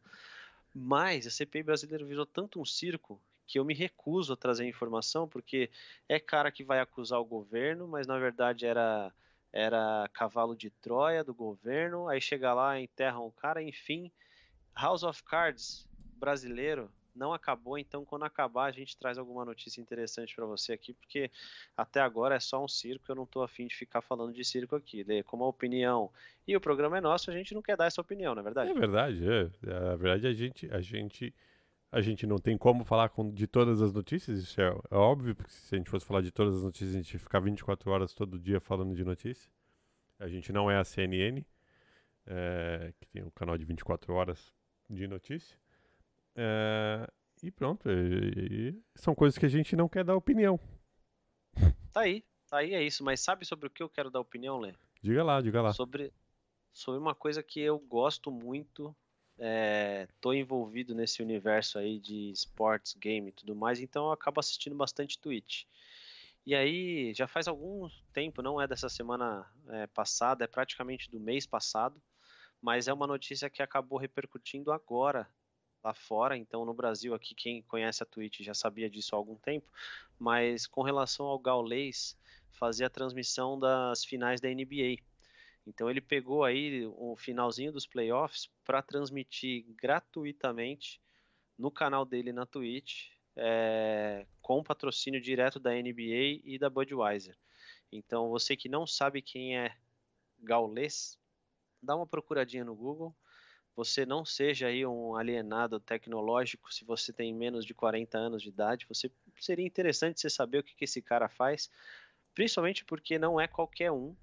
Mas 0.74 1.26
a 1.26 1.32
CPI 1.32 1.64
brasileira 1.64 2.04
virou 2.04 2.26
tanto 2.26 2.60
um 2.60 2.66
circo 2.66 3.22
que 3.48 3.58
eu 3.58 3.64
me 3.64 3.74
recuso 3.74 4.34
a 4.34 4.36
trazer 4.36 4.68
informação, 4.68 5.30
porque 5.30 5.72
é 6.10 6.20
cara 6.20 6.52
que 6.52 6.62
vai 6.62 6.82
acusar 6.82 7.22
o 7.22 7.26
governo, 7.26 7.88
mas 7.88 8.06
na 8.06 8.20
verdade 8.20 8.66
era 8.66 9.14
era 9.54 10.10
cavalo 10.12 10.54
de 10.54 10.70
Troia 10.70 11.24
do 11.24 11.34
governo, 11.34 12.10
aí 12.10 12.20
chega 12.20 12.54
lá, 12.54 12.78
enterram 12.78 13.28
o 13.28 13.32
cara, 13.32 13.64
enfim. 13.64 14.12
House 14.76 15.04
of 15.04 15.24
Cards 15.24 15.88
brasileiro 16.18 16.92
não 17.16 17.34
acabou, 17.34 17.78
então 17.78 18.04
quando 18.06 18.24
acabar 18.24 18.66
a 18.66 18.72
gente 18.72 18.98
traz 18.98 19.18
alguma 19.18 19.46
notícia 19.46 19.82
interessante 19.82 20.36
para 20.36 20.46
você 20.46 20.74
aqui, 20.74 20.94
porque 20.94 21.32
até 21.76 22.02
agora 22.02 22.36
é 22.36 22.40
só 22.40 22.64
um 22.64 22.68
circo, 22.68 23.06
eu 23.10 23.16
não 23.16 23.24
estou 23.24 23.44
afim 23.44 23.68
de 23.68 23.76
ficar 23.76 24.02
falando 24.02 24.34
de 24.34 24.44
circo 24.44 24.76
aqui, 24.76 25.04
né? 25.04 25.24
como 25.24 25.44
a 25.44 25.48
opinião 25.48 26.12
e 26.48 26.56
o 26.56 26.62
programa 26.62 26.98
é 26.98 27.02
nosso, 27.02 27.32
a 27.32 27.34
gente 27.34 27.54
não 27.54 27.62
quer 27.62 27.78
dar 27.78 27.86
essa 27.86 28.02
opinião, 28.02 28.36
não 28.36 28.42
é 28.42 28.44
verdade? 28.44 28.72
É 28.72 28.74
verdade, 28.74 29.28
é. 29.28 29.50
Na 29.64 29.96
verdade 29.96 30.28
a 30.28 30.34
gente, 30.34 30.70
a 30.72 30.82
gente 30.82 31.34
a 31.92 32.02
gente 32.02 32.28
não 32.28 32.38
tem 32.38 32.58
como 32.58 32.84
falar 32.84 33.08
com, 33.08 33.32
de 33.32 33.48
todas 33.48 33.82
as 33.82 33.94
notícias, 33.94 34.40
isso 34.40 34.60
é, 34.60 34.66
é, 34.66 34.96
óbvio, 34.96 35.34
porque 35.34 35.52
se 35.52 35.74
a 35.74 35.78
gente 35.78 35.90
fosse 35.90 36.06
falar 36.06 36.22
de 36.22 36.30
todas 36.30 36.56
as 36.56 36.64
notícias, 36.64 36.94
a 36.94 36.98
gente 36.98 37.14
ia 37.14 37.20
ficar 37.20 37.40
24 37.40 37.90
horas 37.90 38.14
todo 38.14 38.38
dia 38.38 38.60
falando 38.60 38.94
de 38.94 39.06
notícia. 39.06 39.50
A 40.20 40.28
gente 40.28 40.52
não 40.52 40.70
é 40.70 40.78
a 40.78 40.84
CNN, 40.84 41.42
é, 42.26 42.94
que 43.00 43.08
tem 43.08 43.24
um 43.24 43.30
canal 43.30 43.58
de 43.58 43.64
24 43.64 44.14
horas 44.14 44.54
de 44.90 45.08
notícia. 45.08 45.58
É, 46.36 47.08
e 47.42 47.52
pronto, 47.52 47.90
e, 47.90 48.82
são 48.96 49.16
coisas 49.16 49.38
que 49.38 49.46
a 49.46 49.50
gente 49.50 49.76
não 49.76 49.88
quer 49.88 50.04
dar 50.04 50.16
opinião. 50.16 50.60
Tá 51.94 52.02
aí, 52.02 52.24
tá 52.50 52.58
aí, 52.58 52.74
é 52.74 52.84
isso. 52.84 53.04
Mas 53.04 53.22
sabe 53.22 53.46
sobre 53.46 53.68
o 53.68 53.70
que 53.70 53.82
eu 53.82 53.90
quero 53.90 54.12
dar 54.12 54.20
opinião, 54.20 54.60
Lê? 54.60 54.74
Diga 55.02 55.24
lá, 55.24 55.40
diga 55.42 55.62
lá. 55.62 55.72
Sobre, 55.74 56.12
sobre 56.74 57.00
uma 57.00 57.16
coisa 57.16 57.42
que 57.42 57.60
eu 57.60 57.80
gosto 57.80 58.32
muito. 58.32 58.96
Estou 60.10 60.34
é, 60.34 60.38
envolvido 60.38 60.96
nesse 60.96 61.22
universo 61.22 61.78
aí 61.78 62.00
de 62.00 62.32
sports, 62.32 62.96
game 62.96 63.30
e 63.30 63.34
tudo 63.34 63.54
mais, 63.54 63.82
então 63.82 64.06
eu 64.06 64.12
acabo 64.12 64.40
assistindo 64.40 64.76
bastante 64.76 65.20
Twitch. 65.20 65.66
E 66.46 66.56
aí, 66.56 67.14
já 67.14 67.28
faz 67.28 67.48
algum 67.48 67.90
tempo, 68.14 68.42
não 68.42 68.62
é 68.62 68.68
dessa 68.68 68.88
semana 68.88 69.46
é, 69.68 69.88
passada, 69.88 70.46
é 70.46 70.48
praticamente 70.48 71.10
do 71.10 71.20
mês 71.20 71.46
passado, 71.46 72.02
mas 72.62 72.88
é 72.88 72.94
uma 72.94 73.08
notícia 73.08 73.50
que 73.50 73.62
acabou 73.62 74.00
repercutindo 74.00 74.72
agora 74.72 75.28
lá 75.86 75.94
fora. 75.94 76.36
Então, 76.36 76.66
no 76.66 76.74
Brasil, 76.74 77.14
aqui, 77.14 77.36
quem 77.36 77.62
conhece 77.62 78.02
a 78.02 78.06
Twitch 78.06 78.42
já 78.42 78.54
sabia 78.54 78.90
disso 78.90 79.16
há 79.16 79.18
algum 79.18 79.36
tempo. 79.36 79.68
Mas 80.18 80.66
com 80.66 80.82
relação 80.82 81.28
ao 81.28 81.38
Gaules, 81.38 82.18
fazer 82.52 82.86
a 82.86 82.90
transmissão 82.90 83.60
das 83.60 84.04
finais 84.04 84.42
da 84.42 84.50
NBA. 84.50 84.98
Então, 85.68 85.90
ele 85.90 86.02
pegou 86.02 86.44
aí 86.44 86.86
o 86.88 87.16
finalzinho 87.16 87.72
dos 87.72 87.86
playoffs 87.86 88.50
para 88.64 88.82
transmitir 88.82 89.66
gratuitamente 89.76 91.02
no 91.58 91.72
canal 91.72 92.06
dele 92.06 92.32
na 92.32 92.46
Twitch, 92.46 93.10
é, 93.36 94.26
com 94.42 94.64
patrocínio 94.64 95.22
direto 95.22 95.60
da 95.60 95.72
NBA 95.72 96.42
e 96.44 96.58
da 96.60 96.70
Budweiser. 96.70 97.38
Então, 97.92 98.30
você 98.30 98.56
que 98.56 98.70
não 98.70 98.86
sabe 98.88 99.22
quem 99.22 99.58
é 99.58 99.76
Gaules, 100.40 101.18
dá 101.82 101.96
uma 101.96 102.08
procuradinha 102.08 102.66
no 102.66 102.76
Google. 102.76 103.16
Você 103.76 104.06
não 104.06 104.24
seja 104.24 104.68
aí 104.68 104.86
um 104.86 105.16
alienado 105.16 105.80
tecnológico 105.80 106.74
se 106.74 106.86
você 106.86 107.12
tem 107.12 107.34
menos 107.34 107.66
de 107.66 107.74
40 107.74 108.18
anos 108.18 108.42
de 108.42 108.50
idade. 108.50 108.86
Você 108.88 109.12
seria 109.40 109.66
interessante 109.66 110.22
você 110.22 110.30
saber 110.30 110.60
o 110.60 110.64
que, 110.64 110.76
que 110.76 110.86
esse 110.86 111.02
cara 111.02 111.28
faz, 111.28 111.70
principalmente 112.34 112.86
porque 112.86 113.20
não 113.20 113.40
é 113.40 113.48
qualquer 113.48 113.92
um 113.92 114.16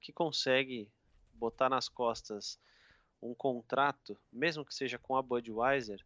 que 0.00 0.12
consegue 0.12 0.90
botar 1.32 1.70
nas 1.70 1.88
costas 1.88 2.58
um 3.22 3.34
contrato, 3.34 4.18
mesmo 4.32 4.64
que 4.64 4.74
seja 4.74 4.98
com 4.98 5.16
a 5.16 5.22
Budweiser, 5.22 6.04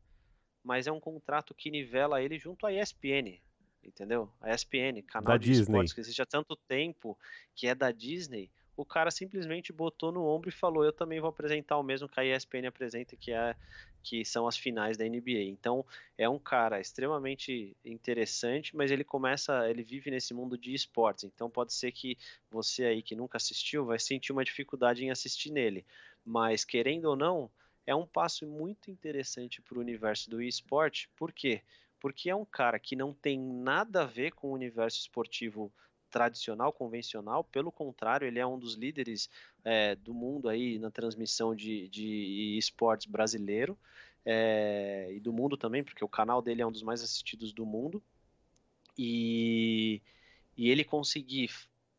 mas 0.62 0.86
é 0.86 0.92
um 0.92 1.00
contrato 1.00 1.54
que 1.54 1.70
nivela 1.70 2.22
ele 2.22 2.38
junto 2.38 2.66
à 2.66 2.72
ESPN, 2.72 3.40
entendeu? 3.82 4.32
A 4.40 4.52
ESPN, 4.52 5.02
canal 5.02 5.32
da 5.32 5.36
de 5.36 5.46
Disney. 5.46 5.62
esportes 5.62 5.92
que 5.92 6.00
existe 6.00 6.22
há 6.22 6.26
tanto 6.26 6.56
tempo, 6.56 7.18
que 7.54 7.66
é 7.66 7.74
da 7.74 7.92
Disney, 7.92 8.50
o 8.76 8.85
cara 8.85 9.11
simplesmente 9.11 9.73
botou 9.73 10.11
no 10.11 10.25
ombro 10.26 10.49
e 10.49 10.52
falou: 10.52 10.85
Eu 10.85 10.93
também 10.93 11.21
vou 11.21 11.31
apresentar 11.31 11.78
o 11.78 11.83
mesmo 11.83 12.09
que 12.09 12.19
a 12.19 12.25
ESPN 12.25 12.66
apresenta, 12.66 13.16
que, 13.16 13.33
é, 13.33 13.54
que 14.02 14.25
são 14.25 14.47
as 14.47 14.57
finais 14.57 14.97
da 14.97 15.04
NBA. 15.04 15.43
Então, 15.45 15.85
é 16.19 16.28
um 16.28 16.38
cara 16.38 16.81
extremamente 16.81 17.76
interessante, 17.85 18.76
mas 18.76 18.90
ele 18.90 19.04
começa, 19.04 19.69
ele 19.71 19.83
vive 19.83 20.11
nesse 20.11 20.35
mundo 20.35 20.59
de 20.59 20.75
esportes. 20.75 21.25
Então, 21.25 21.49
pode 21.49 21.73
ser 21.73 21.93
que 21.93 22.19
você 22.50 22.85
aí 22.85 23.02
que 23.02 23.14
nunca 23.14 23.37
assistiu 23.37 23.85
vai 23.85 23.99
sentir 23.99 24.33
uma 24.33 24.45
dificuldade 24.45 25.04
em 25.04 25.11
assistir 25.11 25.50
nele. 25.50 25.85
Mas, 26.25 26.64
querendo 26.64 27.07
ou 27.07 27.16
não, 27.16 27.50
é 27.87 27.95
um 27.95 28.07
passo 28.07 28.47
muito 28.47 28.90
interessante 28.90 29.61
para 29.62 29.78
o 29.78 29.81
universo 29.81 30.28
do 30.31 30.43
esporte. 30.43 31.09
Por 31.16 31.33
quê? 31.33 31.62
Porque 32.00 32.28
é 32.28 32.35
um 32.35 32.45
cara 32.45 32.78
que 32.78 32.97
não 32.97 33.12
tem 33.14 33.38
nada 33.38 34.02
a 34.02 34.07
ver 34.07 34.33
com 34.33 34.49
o 34.49 34.54
universo 34.54 34.99
esportivo 34.99 35.73
tradicional, 36.14 36.73
convencional, 36.73 37.42
pelo 37.42 37.73
contrário, 37.73 38.25
ele 38.25 38.38
é 38.38 38.47
um 38.47 38.56
dos 38.56 38.75
líderes 38.76 39.28
é, 39.64 39.97
do 39.97 40.14
mundo 40.14 40.49
aí 40.49 40.78
na 40.78 40.88
transmissão 40.88 41.56
de, 41.56 41.88
de 41.88 42.56
esportes 42.56 43.09
brasileiro 43.09 43.76
é, 44.25 45.09
e 45.11 45.18
do 45.18 45.33
mundo 45.33 45.56
também, 45.56 45.83
porque 45.83 46.04
o 46.04 46.09
canal 46.09 46.40
dele 46.40 46.62
é 46.62 46.66
um 46.66 46.71
dos 46.71 46.85
mais 46.85 47.02
assistidos 47.02 47.52
do 47.52 47.66
mundo. 47.66 48.00
E, 48.97 50.00
e 50.56 50.71
ele 50.71 50.85
conseguir 50.85 51.50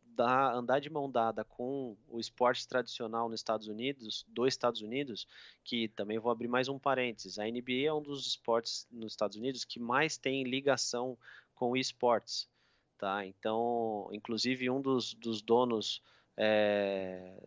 dar, 0.02 0.54
andar 0.56 0.80
de 0.80 0.90
mão 0.90 1.12
dada 1.12 1.44
com 1.44 1.98
o 2.08 2.18
esporte 2.18 2.66
tradicional 2.66 3.28
nos 3.28 3.42
Estados 3.42 3.68
Unidos, 3.68 4.26
dos 4.30 4.48
Estados 4.48 4.80
Unidos, 4.80 5.28
que 5.62 5.90
também 5.90 6.20
vou 6.20 6.32
abrir 6.32 6.48
mais 6.48 6.70
um 6.70 6.80
parênteses, 6.80 7.38
a 7.38 7.44
NBA 7.44 7.84
é 7.86 7.94
um 7.94 8.02
dos 8.02 8.26
esportes 8.26 8.88
nos 8.90 9.12
Estados 9.12 9.36
Unidos 9.36 9.66
que 9.66 9.78
mais 9.78 10.18
tem 10.18 10.46
ligação 10.46 11.18
com 11.54 11.76
esportes 11.76 12.48
tá? 12.98 13.26
Então, 13.26 14.10
inclusive 14.12 14.70
um 14.70 14.82
dos, 14.82 15.14
dos 15.14 15.42
donos 15.42 16.02
é, 16.38 17.44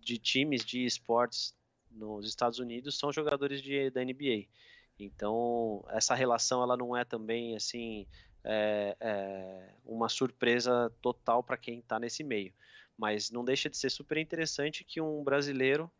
de 0.00 0.18
times 0.18 0.64
de 0.64 0.84
esportes 0.84 1.54
nos 1.90 2.26
Estados 2.26 2.58
Unidos 2.58 2.98
são 2.98 3.12
jogadores 3.12 3.62
de, 3.62 3.90
da 3.90 4.04
NBA. 4.04 4.48
Então, 4.98 5.84
essa 5.88 6.14
relação 6.14 6.62
ela 6.62 6.76
não 6.76 6.96
é 6.96 7.04
também 7.04 7.56
assim 7.56 8.06
é, 8.44 8.96
é 9.00 9.74
uma 9.84 10.08
surpresa 10.08 10.92
total 11.00 11.42
para 11.42 11.56
quem 11.56 11.78
está 11.78 11.98
nesse 11.98 12.22
meio, 12.22 12.52
mas 12.96 13.30
não 13.30 13.44
deixa 13.44 13.70
de 13.70 13.76
ser 13.76 13.90
super 13.90 14.18
interessante 14.18 14.84
que 14.84 15.00
um 15.00 15.24
brasileiro 15.24 15.90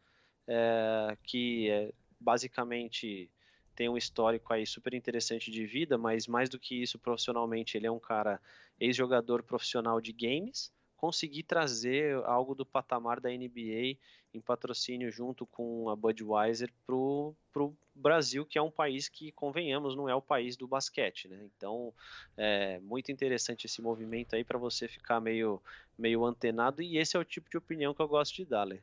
é, 0.47 1.17
que 1.23 1.71
é 1.71 1.93
basicamente 2.21 3.31
tem 3.75 3.89
um 3.89 3.97
histórico 3.97 4.53
aí 4.53 4.67
super 4.67 4.95
interessante 4.95 5.51
de 5.51 5.67
vida, 5.67 5.99
mas 5.99 6.27
mais 6.27 6.49
do 6.49 6.59
que 6.59 6.81
isso, 6.83 6.99
profissionalmente, 6.99 7.77
ele 7.77 7.87
é 7.87 7.91
um 7.91 7.99
cara 7.99 8.41
ex-jogador 8.79 9.43
profissional 9.43 10.01
de 10.01 10.13
games, 10.13 10.73
conseguir 10.97 11.43
trazer 11.43 12.17
algo 12.25 12.55
do 12.55 12.65
patamar 12.65 13.21
da 13.21 13.31
NBA 13.31 13.99
em 14.33 14.41
patrocínio 14.41 15.11
junto 15.11 15.47
com 15.47 15.89
a 15.91 15.97
Budweiser 15.97 16.73
pro, 16.87 17.35
pro 17.53 17.77
Brasil, 17.95 18.45
que 18.45 18.59
é 18.59 18.63
um 18.63 18.71
país 18.71 19.09
que, 19.09 19.31
convenhamos, 19.33 19.95
não 19.95 20.09
é 20.09 20.15
o 20.15 20.23
país 20.23 20.57
do 20.57 20.67
basquete, 20.67 21.29
né? 21.29 21.49
Então, 21.57 21.93
é 22.37 22.81
muito 22.81 23.13
interessante 23.13 23.67
esse 23.67 23.83
movimento 23.83 24.35
aí 24.35 24.43
para 24.43 24.59
você 24.59 24.89
ficar 24.89 25.21
meio, 25.21 25.63
meio 25.97 26.25
antenado 26.25 26.83
e 26.83 26.99
esse 26.99 27.17
é 27.17 27.21
o 27.21 27.25
tipo 27.25 27.51
de 27.51 27.59
opinião 27.59 27.95
que 27.95 28.03
eu 28.03 28.09
gosto 28.09 28.35
de 28.35 28.45
dar, 28.45 28.65
Lê. 28.65 28.81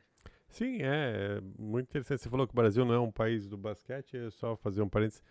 Sim, 0.52 0.82
é, 0.82 1.38
é 1.38 1.40
muito 1.58 1.88
interessante. 1.88 2.20
Você 2.20 2.28
falou 2.28 2.46
que 2.46 2.52
o 2.52 2.56
Brasil 2.56 2.84
não 2.84 2.94
é 2.94 3.00
um 3.00 3.10
país 3.10 3.48
do 3.48 3.56
basquete, 3.56 4.18
é 4.18 4.30
só 4.30 4.54
fazer 4.54 4.82
um 4.82 4.88
parênteses. 4.88 5.22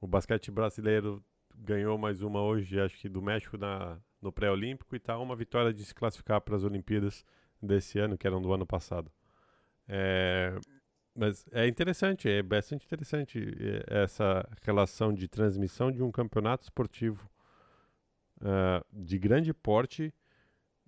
O 0.00 0.06
basquete 0.06 0.52
brasileiro 0.52 1.22
ganhou 1.52 1.98
mais 1.98 2.22
uma 2.22 2.40
hoje, 2.40 2.80
acho 2.80 2.96
que 2.96 3.08
do 3.08 3.20
México 3.20 3.58
na, 3.58 3.98
no 4.22 4.30
pré-olímpico 4.32 4.94
e 4.94 5.00
tá 5.00 5.18
uma 5.18 5.34
vitória 5.34 5.72
de 5.72 5.84
se 5.84 5.92
classificar 5.92 6.40
para 6.40 6.54
as 6.54 6.62
Olimpíadas 6.62 7.24
desse 7.60 7.98
ano, 7.98 8.16
que 8.16 8.24
eram 8.24 8.40
do 8.40 8.52
ano 8.52 8.64
passado. 8.64 9.10
É, 9.88 10.56
mas 11.12 11.44
é 11.50 11.66
interessante, 11.66 12.28
é 12.30 12.40
bastante 12.40 12.86
interessante 12.86 13.40
é, 13.88 14.04
essa 14.04 14.48
relação 14.62 15.12
de 15.12 15.26
transmissão 15.26 15.90
de 15.90 16.04
um 16.04 16.12
campeonato 16.12 16.62
esportivo 16.62 17.28
uh, 18.40 18.84
de 18.92 19.18
grande 19.18 19.52
porte. 19.52 20.14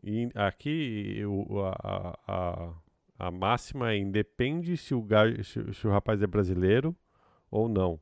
E 0.00 0.30
aqui 0.36 1.24
o, 1.26 1.60
a, 1.64 2.18
a, 2.28 2.74
a 3.20 3.30
máxima 3.30 3.92
é 3.92 3.98
independe 3.98 4.78
se 4.78 4.94
o, 4.94 5.06
se, 5.44 5.74
se 5.74 5.86
o 5.86 5.90
rapaz 5.90 6.22
é 6.22 6.26
brasileiro 6.26 6.96
ou 7.50 7.68
não. 7.68 8.00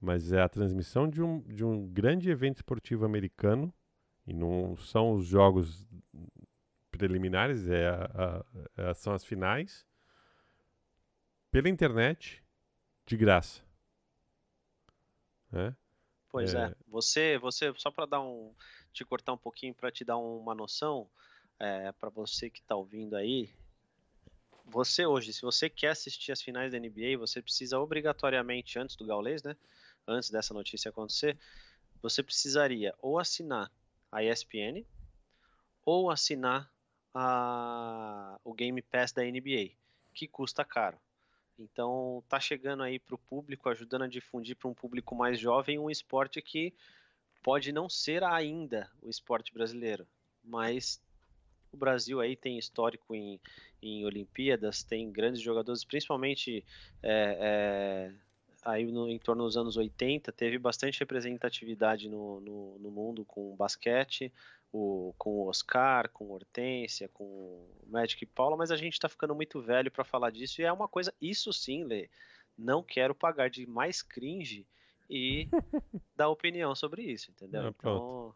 Mas 0.00 0.32
é 0.32 0.40
a 0.40 0.48
transmissão 0.48 1.08
de 1.08 1.20
um, 1.20 1.40
de 1.40 1.64
um 1.64 1.88
grande 1.88 2.30
evento 2.30 2.58
esportivo 2.58 3.04
americano. 3.04 3.74
E 4.24 4.32
não 4.32 4.76
são 4.76 5.14
os 5.14 5.26
jogos 5.26 5.84
preliminares, 6.92 7.68
é 7.68 7.88
a, 7.88 8.44
a, 8.78 8.90
a, 8.90 8.94
são 8.94 9.12
as 9.12 9.24
finais. 9.24 9.84
Pela 11.50 11.68
internet, 11.68 12.40
de 13.04 13.16
graça. 13.16 13.62
É? 15.52 15.74
Pois 16.28 16.54
é. 16.54 16.66
é. 16.66 16.74
Você, 16.86 17.36
você 17.38 17.74
só 17.78 17.90
para 17.90 18.06
dar 18.06 18.20
um, 18.20 18.54
te 18.92 19.04
cortar 19.04 19.32
um 19.32 19.38
pouquinho 19.38 19.74
para 19.74 19.90
te 19.90 20.04
dar 20.04 20.18
uma 20.18 20.54
noção, 20.54 21.10
é, 21.58 21.90
para 21.90 22.10
você 22.10 22.48
que 22.48 22.60
está 22.60 22.76
ouvindo 22.76 23.16
aí, 23.16 23.52
você 24.72 25.04
hoje, 25.04 25.34
se 25.34 25.42
você 25.42 25.68
quer 25.68 25.90
assistir 25.90 26.32
as 26.32 26.40
finais 26.40 26.72
da 26.72 26.78
NBA, 26.78 27.18
você 27.18 27.42
precisa 27.42 27.78
obrigatoriamente, 27.78 28.78
antes 28.78 28.96
do 28.96 29.04
Gaulês, 29.04 29.42
né? 29.42 29.54
Antes 30.08 30.30
dessa 30.30 30.54
notícia 30.54 30.88
acontecer, 30.88 31.38
você 32.00 32.22
precisaria 32.22 32.94
ou 32.98 33.18
assinar 33.18 33.70
a 34.10 34.24
ESPN 34.24 34.84
ou 35.84 36.10
assinar 36.10 36.72
a, 37.14 38.40
o 38.42 38.54
Game 38.54 38.80
Pass 38.80 39.12
da 39.12 39.22
NBA, 39.22 39.72
que 40.14 40.26
custa 40.26 40.64
caro. 40.64 40.98
Então 41.58 42.24
tá 42.26 42.40
chegando 42.40 42.82
aí 42.82 42.98
para 42.98 43.14
o 43.14 43.18
público, 43.18 43.68
ajudando 43.68 44.02
a 44.02 44.08
difundir 44.08 44.56
para 44.56 44.68
um 44.68 44.74
público 44.74 45.14
mais 45.14 45.38
jovem 45.38 45.78
um 45.78 45.90
esporte 45.90 46.40
que 46.40 46.72
pode 47.42 47.72
não 47.72 47.90
ser 47.90 48.24
ainda 48.24 48.90
o 49.02 49.10
esporte 49.10 49.52
brasileiro, 49.52 50.06
mas 50.42 50.98
o 51.72 51.76
Brasil 51.76 52.20
aí 52.20 52.36
tem 52.36 52.58
histórico 52.58 53.14
em, 53.14 53.40
em 53.82 54.04
Olimpíadas, 54.04 54.82
tem 54.82 55.10
grandes 55.10 55.40
jogadores, 55.40 55.84
principalmente 55.84 56.64
é, 57.02 57.38
é, 57.40 58.12
aí 58.62 58.84
no, 58.84 59.08
em 59.08 59.18
torno 59.18 59.44
dos 59.44 59.56
anos 59.56 59.76
80, 59.76 60.30
teve 60.32 60.58
bastante 60.58 61.00
representatividade 61.00 62.08
no, 62.08 62.40
no, 62.40 62.78
no 62.78 62.90
mundo 62.90 63.24
com 63.24 63.52
o 63.52 63.56
basquete, 63.56 64.32
o, 64.70 65.14
com 65.18 65.30
o 65.30 65.48
Oscar, 65.48 66.08
com 66.10 66.26
o 66.26 66.32
Hortência, 66.32 67.08
com 67.08 67.24
o 67.24 67.68
Magic 67.86 68.24
Paula, 68.26 68.56
mas 68.56 68.70
a 68.70 68.76
gente 68.76 68.94
está 68.94 69.08
ficando 69.08 69.34
muito 69.34 69.60
velho 69.60 69.90
para 69.90 70.04
falar 70.04 70.30
disso 70.30 70.60
e 70.60 70.64
é 70.64 70.72
uma 70.72 70.88
coisa, 70.88 71.12
isso 71.20 71.52
sim, 71.52 71.84
Lê, 71.84 72.08
não 72.56 72.82
quero 72.82 73.14
pagar 73.14 73.48
de 73.48 73.66
mais 73.66 74.02
cringe 74.02 74.66
e 75.08 75.48
dar 76.14 76.28
opinião 76.28 76.74
sobre 76.74 77.02
isso, 77.02 77.30
entendeu? 77.30 77.68
então, 77.68 78.34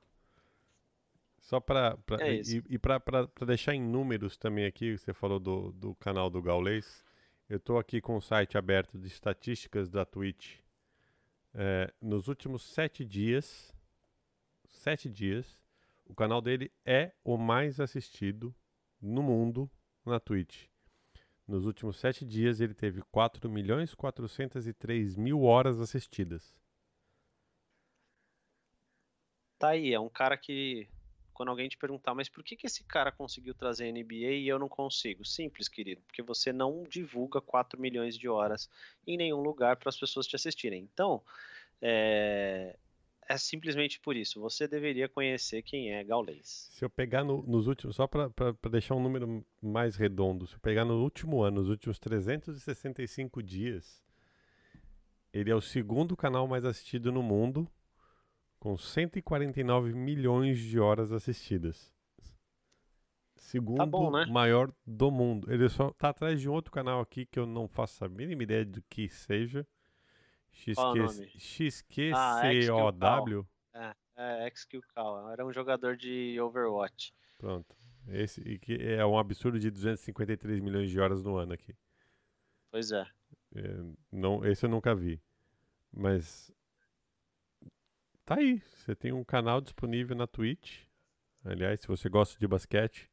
só 1.46 1.60
para 1.60 1.96
é 2.20 2.40
e, 2.40 2.62
e 2.70 2.76
para 2.78 3.00
deixar 3.46 3.72
em 3.72 3.80
números 3.80 4.36
também 4.36 4.66
aqui, 4.66 4.98
você 4.98 5.14
falou 5.14 5.38
do, 5.38 5.70
do 5.70 5.94
canal 5.94 6.28
do 6.28 6.42
Gaulês. 6.42 7.04
Eu 7.48 7.58
estou 7.58 7.78
aqui 7.78 8.00
com 8.00 8.16
o 8.16 8.20
site 8.20 8.58
aberto 8.58 8.98
de 8.98 9.06
estatísticas 9.06 9.88
da 9.88 10.04
Twitch. 10.04 10.58
É, 11.54 11.94
nos 12.02 12.26
últimos 12.26 12.64
sete 12.64 13.04
dias, 13.04 13.72
sete 14.66 15.08
dias, 15.08 15.64
o 16.04 16.16
canal 16.16 16.42
dele 16.42 16.72
é 16.84 17.12
o 17.22 17.36
mais 17.36 17.78
assistido 17.78 18.52
no 19.00 19.22
mundo 19.22 19.70
na 20.04 20.18
Twitch. 20.18 20.66
Nos 21.46 21.64
últimos 21.64 21.96
sete 21.96 22.26
dias, 22.26 22.60
ele 22.60 22.74
teve 22.74 23.02
4 23.12 23.48
milhões 23.48 23.94
403 23.94 25.14
mil 25.14 25.44
horas 25.44 25.80
assistidas. 25.80 26.58
Tá 29.56 29.68
aí, 29.68 29.94
é 29.94 30.00
um 30.00 30.08
cara 30.08 30.36
que 30.36 30.88
quando 31.36 31.50
alguém 31.50 31.68
te 31.68 31.76
perguntar, 31.76 32.14
mas 32.14 32.30
por 32.30 32.42
que, 32.42 32.56
que 32.56 32.66
esse 32.66 32.82
cara 32.82 33.12
conseguiu 33.12 33.54
trazer 33.54 33.92
NBA 33.92 34.32
e 34.32 34.48
eu 34.48 34.58
não 34.58 34.70
consigo? 34.70 35.22
Simples, 35.22 35.68
querido, 35.68 36.00
porque 36.06 36.22
você 36.22 36.50
não 36.50 36.82
divulga 36.84 37.42
4 37.42 37.78
milhões 37.78 38.16
de 38.16 38.26
horas 38.26 38.70
em 39.06 39.18
nenhum 39.18 39.42
lugar 39.42 39.76
para 39.76 39.90
as 39.90 39.98
pessoas 39.98 40.26
te 40.26 40.34
assistirem. 40.34 40.88
Então, 40.90 41.22
é, 41.82 42.74
é 43.28 43.36
simplesmente 43.36 44.00
por 44.00 44.16
isso. 44.16 44.40
Você 44.40 44.66
deveria 44.66 45.10
conhecer 45.10 45.60
quem 45.60 45.92
é 45.92 46.02
Gaulês. 46.02 46.70
Se 46.72 46.82
eu 46.82 46.88
pegar 46.88 47.22
no, 47.22 47.42
nos 47.42 47.66
últimos, 47.66 47.96
só 47.96 48.06
para 48.06 48.32
deixar 48.70 48.94
um 48.94 49.02
número 49.02 49.44
mais 49.60 49.94
redondo, 49.94 50.46
se 50.46 50.54
eu 50.54 50.60
pegar 50.60 50.86
no 50.86 51.02
último 51.02 51.42
ano, 51.42 51.60
nos 51.60 51.68
últimos 51.68 51.98
365 51.98 53.42
dias, 53.42 54.02
ele 55.34 55.50
é 55.50 55.54
o 55.54 55.60
segundo 55.60 56.16
canal 56.16 56.48
mais 56.48 56.64
assistido 56.64 57.12
no 57.12 57.22
mundo 57.22 57.70
com 58.58 58.76
149 58.76 59.92
milhões 59.92 60.58
de 60.58 60.78
horas 60.78 61.12
assistidas. 61.12 61.94
Segundo 63.36 63.76
tá 63.76 63.86
bom, 63.86 64.10
né? 64.10 64.26
maior 64.26 64.72
do 64.84 65.10
mundo. 65.10 65.52
Ele 65.52 65.68
só 65.68 65.90
tá 65.92 66.08
atrás 66.08 66.40
de 66.40 66.48
um 66.48 66.52
outro 66.52 66.72
canal 66.72 67.00
aqui 67.00 67.24
que 67.26 67.38
eu 67.38 67.46
não 67.46 67.68
faço 67.68 68.04
a 68.04 68.08
mínima 68.08 68.42
ideia 68.42 68.64
do 68.64 68.82
que 68.88 69.08
seja. 69.08 69.66
XQ, 70.50 72.12
ah, 72.14 72.40
XQCOW. 72.42 73.46
É, 73.74 73.94
é, 74.16 74.50
XQCOW. 74.50 75.30
Era 75.30 75.46
um 75.46 75.52
jogador 75.52 75.96
de 75.96 76.40
Overwatch. 76.40 77.14
Pronto. 77.38 77.76
Esse 78.08 78.58
que 78.58 78.74
é 78.74 79.04
um 79.04 79.18
absurdo 79.18 79.58
de 79.58 79.70
253 79.70 80.60
milhões 80.60 80.90
de 80.90 80.98
horas 80.98 81.22
no 81.22 81.36
ano 81.36 81.52
aqui. 81.52 81.74
Pois 82.70 82.90
é. 82.90 83.06
é 83.54 83.76
não, 84.10 84.44
esse 84.44 84.64
eu 84.64 84.70
nunca 84.70 84.94
vi. 84.94 85.20
Mas 85.92 86.52
Tá 88.26 88.34
aí, 88.40 88.60
você 88.74 88.92
tem 88.92 89.12
um 89.12 89.22
canal 89.22 89.60
disponível 89.60 90.16
na 90.16 90.26
Twitch. 90.26 90.80
Aliás, 91.44 91.80
se 91.80 91.86
você 91.86 92.08
gosta 92.08 92.36
de 92.36 92.48
basquete, 92.48 93.08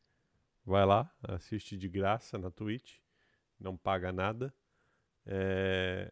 vai 0.65 0.83
lá, 0.87 1.07
assiste 1.21 1.77
de 1.77 1.87
graça 1.87 2.35
na 2.39 2.49
Twitch, 2.49 2.95
não 3.59 3.77
paga 3.77 4.11
nada. 4.11 4.51
É... 5.23 6.11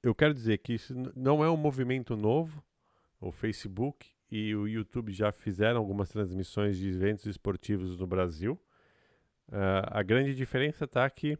Eu 0.00 0.14
quero 0.14 0.32
dizer 0.32 0.58
que 0.58 0.74
isso 0.74 0.94
não 1.16 1.42
é 1.42 1.50
um 1.50 1.56
movimento 1.56 2.16
novo. 2.16 2.64
O 3.20 3.32
Facebook 3.32 4.12
e 4.30 4.54
o 4.54 4.68
YouTube 4.68 5.12
já 5.12 5.32
fizeram 5.32 5.80
algumas 5.80 6.08
transmissões 6.08 6.78
de 6.78 6.88
eventos 6.88 7.26
esportivos 7.26 7.98
no 7.98 8.06
Brasil. 8.06 8.52
Uh, 9.48 9.90
a 9.90 10.04
grande 10.04 10.36
diferença 10.36 10.84
está 10.84 11.10
que 11.10 11.36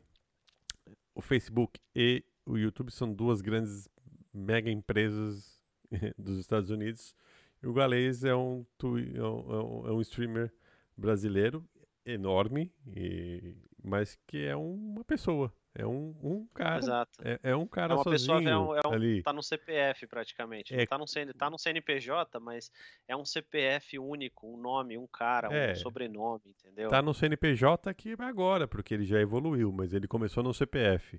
o 1.14 1.20
Facebook 1.20 1.80
e 1.94 2.24
o 2.44 2.58
YouTube 2.58 2.90
são 2.90 3.12
duas 3.14 3.40
grandes 3.40 3.88
mega 4.34 4.68
empresas 4.68 5.51
dos 6.18 6.38
Estados 6.38 6.70
Unidos. 6.70 7.14
E 7.62 7.66
o 7.66 7.72
Galês 7.72 8.24
é 8.24 8.34
um, 8.34 8.66
é 8.82 9.22
um, 9.22 9.88
é 9.88 9.92
um 9.92 10.00
streamer 10.00 10.52
brasileiro 10.96 11.64
enorme, 12.04 12.72
e, 12.86 13.54
mas 13.82 14.18
que 14.26 14.44
é 14.44 14.56
uma 14.56 15.04
pessoa. 15.04 15.52
É 15.74 15.86
um, 15.86 16.14
um 16.22 16.46
cara. 16.52 16.78
Exato. 16.78 17.18
É, 17.24 17.40
é 17.44 17.56
um 17.56 17.66
cara 17.66 17.94
é 17.94 17.96
uma 17.96 18.04
sozinho 18.04 18.38
pessoa, 18.38 18.50
é 18.50 18.58
um, 18.58 18.76
é 18.76 18.80
um, 18.86 18.92
ali. 18.92 19.22
Tá 19.22 19.32
no 19.32 19.42
CPF 19.42 20.06
praticamente. 20.06 20.74
É, 20.74 20.84
tá, 20.84 20.98
no, 20.98 21.06
tá 21.38 21.48
no 21.48 21.58
CNPJ, 21.58 22.38
mas 22.40 22.70
é 23.08 23.16
um 23.16 23.24
CPF 23.24 23.98
único, 23.98 24.46
um 24.46 24.58
nome, 24.58 24.98
um 24.98 25.06
cara, 25.06 25.48
é, 25.48 25.72
um 25.72 25.76
sobrenome, 25.76 26.42
entendeu? 26.46 26.90
Tá 26.90 27.00
no 27.00 27.14
CNPJ 27.14 27.88
aqui 27.88 28.14
agora, 28.18 28.68
porque 28.68 28.92
ele 28.92 29.06
já 29.06 29.18
evoluiu, 29.18 29.72
mas 29.72 29.94
ele 29.94 30.06
começou 30.06 30.42
no 30.42 30.52
CPF. 30.52 31.18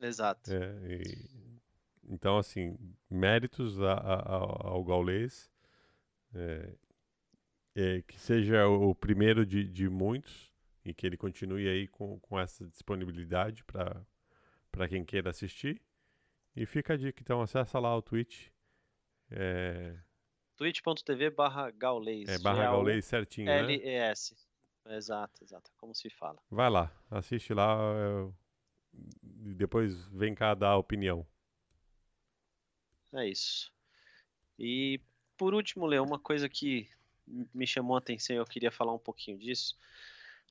Exato. 0.00 0.50
É, 0.50 1.02
e 1.02 1.47
então, 2.08 2.38
assim, 2.38 2.76
méritos 3.10 3.80
a, 3.80 3.92
a, 3.92 4.36
ao 4.68 4.84
Gaulês. 4.84 5.50
É, 6.34 6.74
é, 7.74 8.02
que 8.02 8.18
seja 8.18 8.66
o 8.66 8.94
primeiro 8.94 9.46
de, 9.46 9.64
de 9.64 9.88
muitos 9.88 10.52
e 10.84 10.92
que 10.92 11.06
ele 11.06 11.16
continue 11.16 11.68
aí 11.68 11.86
com, 11.86 12.18
com 12.18 12.38
essa 12.38 12.66
disponibilidade 12.66 13.62
para 13.64 14.88
quem 14.88 15.04
queira 15.04 15.30
assistir. 15.30 15.80
E 16.56 16.66
fica 16.66 16.94
a 16.94 16.96
dica, 16.96 17.22
então, 17.22 17.40
acessa 17.40 17.78
lá 17.78 17.96
o 17.96 18.02
Twitch. 18.02 18.48
É... 19.30 19.96
twitch.tv 20.56 21.30
barra 21.30 21.70
Gaulês. 21.70 22.28
É, 22.28 22.38
barra 22.38 22.64
Gaulês 22.64 23.04
certinho, 23.04 23.48
L-E-S. 23.48 24.34
Né? 24.84 24.96
Exato, 24.96 25.44
exato. 25.44 25.70
Como 25.76 25.94
se 25.94 26.10
fala. 26.10 26.38
Vai 26.50 26.70
lá, 26.70 26.90
assiste 27.10 27.54
lá. 27.54 27.76
Eu... 27.94 28.34
Depois 29.22 30.06
vem 30.08 30.34
cá 30.34 30.54
dar 30.54 30.76
opinião. 30.76 31.24
É 33.14 33.26
isso. 33.26 33.72
E 34.58 35.00
por 35.36 35.54
último, 35.54 35.86
Leo, 35.86 36.04
uma 36.04 36.18
coisa 36.18 36.48
que 36.48 36.88
me 37.54 37.66
chamou 37.66 37.96
a 37.96 37.98
atenção 37.98 38.34
e 38.34 38.38
eu 38.38 38.44
queria 38.44 38.70
falar 38.70 38.92
um 38.92 38.98
pouquinho 38.98 39.38
disso. 39.38 39.76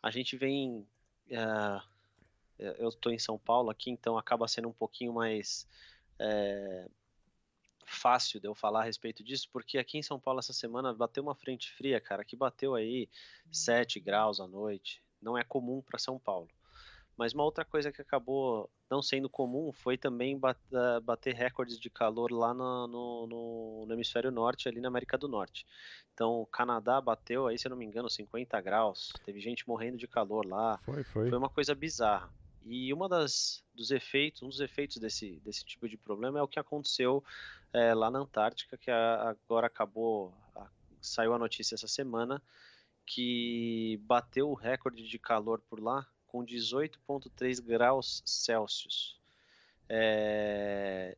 A 0.02 0.12
gente 0.12 0.38
vem. 0.38 0.88
Uh, 1.30 1.98
eu 2.58 2.90
estou 2.90 3.12
em 3.12 3.20
São 3.20 3.38
Paulo 3.38 3.70
aqui, 3.70 3.92
então 3.92 4.18
acaba 4.18 4.48
sendo 4.48 4.68
um 4.68 4.74
pouquinho 4.74 5.14
mais 5.14 5.68
é, 6.18 6.90
fácil 7.86 8.40
de 8.40 8.48
eu 8.48 8.56
falar 8.56 8.82
a 8.82 8.84
respeito 8.84 9.24
disso, 9.24 9.48
porque 9.52 9.78
aqui 9.78 10.00
em 10.00 10.02
São 10.02 10.20
Paulo 10.20 10.40
essa 10.40 10.54
semana 10.54 10.92
bateu 10.94 11.22
uma 11.22 11.36
frente 11.36 11.72
fria, 11.72 12.02
cara, 12.02 12.26
que 12.26 12.36
bateu 12.36 12.74
aí 12.74 13.08
7 13.52 14.00
graus 14.00 14.40
à 14.40 14.48
noite. 14.48 15.04
Não 15.22 15.38
é 15.38 15.44
comum 15.44 15.82
para 15.82 16.00
São 16.00 16.18
Paulo. 16.18 16.50
Mas 17.18 17.34
uma 17.34 17.44
outra 17.44 17.66
coisa 17.66 17.92
que 17.92 18.00
acabou 18.00 18.70
não 18.90 19.02
sendo 19.02 19.28
comum 19.28 19.72
foi 19.74 19.98
também 19.98 20.40
eh, 20.40 21.00
bater 21.00 21.34
recordes 21.34 21.80
de 21.80 21.90
calor 21.90 22.32
lá 22.32 22.54
no, 22.54 22.88
no, 22.88 23.86
no, 23.88 23.94
hemisfério 23.94 24.30
norte, 24.30 24.70
ali 24.70 24.80
na 24.80 24.88
América 24.88 25.18
do 25.18 25.28
Norte. 25.28 25.66
Então, 26.14 26.42
o 26.42 26.46
Canadá 26.46 27.02
bateu 27.02 27.48
aí, 27.48 27.58
se 27.58 27.68
eu 27.68 27.72
não 27.72 27.78
me 27.78 27.86
engano, 27.86 28.08
50 28.08 28.62
graus. 28.62 29.12
Teve 29.26 29.40
gente 29.40 29.68
morrendo 29.68 29.98
de 29.98 30.08
calor 30.08 30.46
lá. 30.46 30.78
Foi, 30.86 31.04
foi. 31.04 31.30
Foi 31.30 31.38
uma 31.38 31.50
coisa 31.50 31.74
bizarra. 31.74 32.32
E 32.64 32.94
uma 32.94 33.10
das 33.10 33.64
dos 33.74 33.90
efeitos, 33.92 34.44
um 34.44 34.50
dos 34.50 34.60
efeitos 34.60 34.98
desse, 34.98 35.40
desse 35.40 35.66
tipo 35.66 35.88
de 35.90 35.98
problema 35.98 36.38
é 36.38 36.42
o 36.42 36.48
que 36.48 36.60
aconteceu 36.60 37.24
é, 37.74 37.94
lá 37.96 38.12
na 38.12 38.20
Antártica, 38.20 38.78
que 38.78 38.92
a, 38.92 39.30
agora 39.30 39.68
acabou, 39.68 40.34
a, 40.56 40.68
saiu 41.02 41.34
a 41.34 41.40
notícia 41.40 41.74
essa 41.74 41.88
semana 41.88 42.42
que 43.06 44.00
bateu 44.04 44.50
o 44.50 44.54
recorde 44.54 45.08
de 45.08 45.18
calor 45.18 45.62
por 45.70 45.80
lá 45.80 46.06
com 46.28 46.46
18,3 46.46 47.62
graus 47.64 48.22
Celsius. 48.26 49.20
É... 49.90 51.18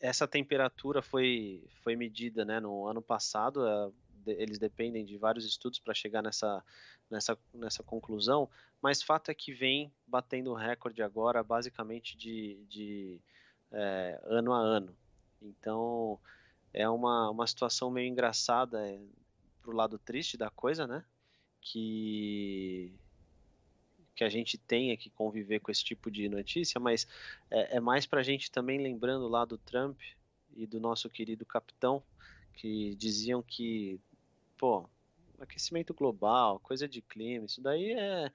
Essa 0.00 0.26
temperatura 0.26 1.02
foi, 1.02 1.62
foi 1.82 1.94
medida 1.94 2.44
né, 2.44 2.58
no 2.58 2.86
ano 2.86 3.02
passado, 3.02 3.66
é, 3.66 3.90
eles 4.26 4.58
dependem 4.58 5.04
de 5.04 5.18
vários 5.18 5.44
estudos 5.44 5.78
para 5.78 5.92
chegar 5.92 6.22
nessa, 6.22 6.64
nessa, 7.10 7.38
nessa 7.52 7.82
conclusão, 7.82 8.48
mas 8.80 9.02
fato 9.02 9.30
é 9.30 9.34
que 9.34 9.52
vem 9.52 9.92
batendo 10.06 10.54
recorde 10.54 11.02
agora, 11.02 11.42
basicamente 11.42 12.16
de, 12.16 12.64
de 12.66 13.20
é, 13.72 14.18
ano 14.24 14.52
a 14.54 14.58
ano. 14.58 14.96
Então 15.42 16.18
é 16.72 16.88
uma, 16.88 17.30
uma 17.30 17.46
situação 17.46 17.90
meio 17.90 18.08
engraçada 18.08 18.86
é, 18.88 18.98
pro 19.62 19.76
lado 19.76 19.98
triste 19.98 20.36
da 20.36 20.50
coisa, 20.50 20.86
né? 20.86 21.04
Que 21.60 22.94
que 24.20 24.24
a 24.24 24.28
gente 24.28 24.58
tenha 24.58 24.94
que 24.98 25.08
conviver 25.08 25.60
com 25.60 25.70
esse 25.70 25.82
tipo 25.82 26.10
de 26.10 26.28
notícia, 26.28 26.78
mas 26.78 27.06
é, 27.50 27.78
é 27.78 27.80
mais 27.80 28.04
para 28.04 28.20
a 28.20 28.22
gente 28.22 28.50
também 28.50 28.78
lembrando 28.78 29.26
lá 29.26 29.46
do 29.46 29.56
Trump 29.56 29.98
e 30.54 30.66
do 30.66 30.78
nosso 30.78 31.08
querido 31.08 31.46
capitão, 31.46 32.02
que 32.52 32.94
diziam 32.96 33.42
que, 33.42 33.98
pô, 34.58 34.86
aquecimento 35.38 35.94
global, 35.94 36.60
coisa 36.60 36.86
de 36.86 37.00
clima, 37.00 37.46
isso 37.46 37.62
daí 37.62 37.92
é, 37.94 38.30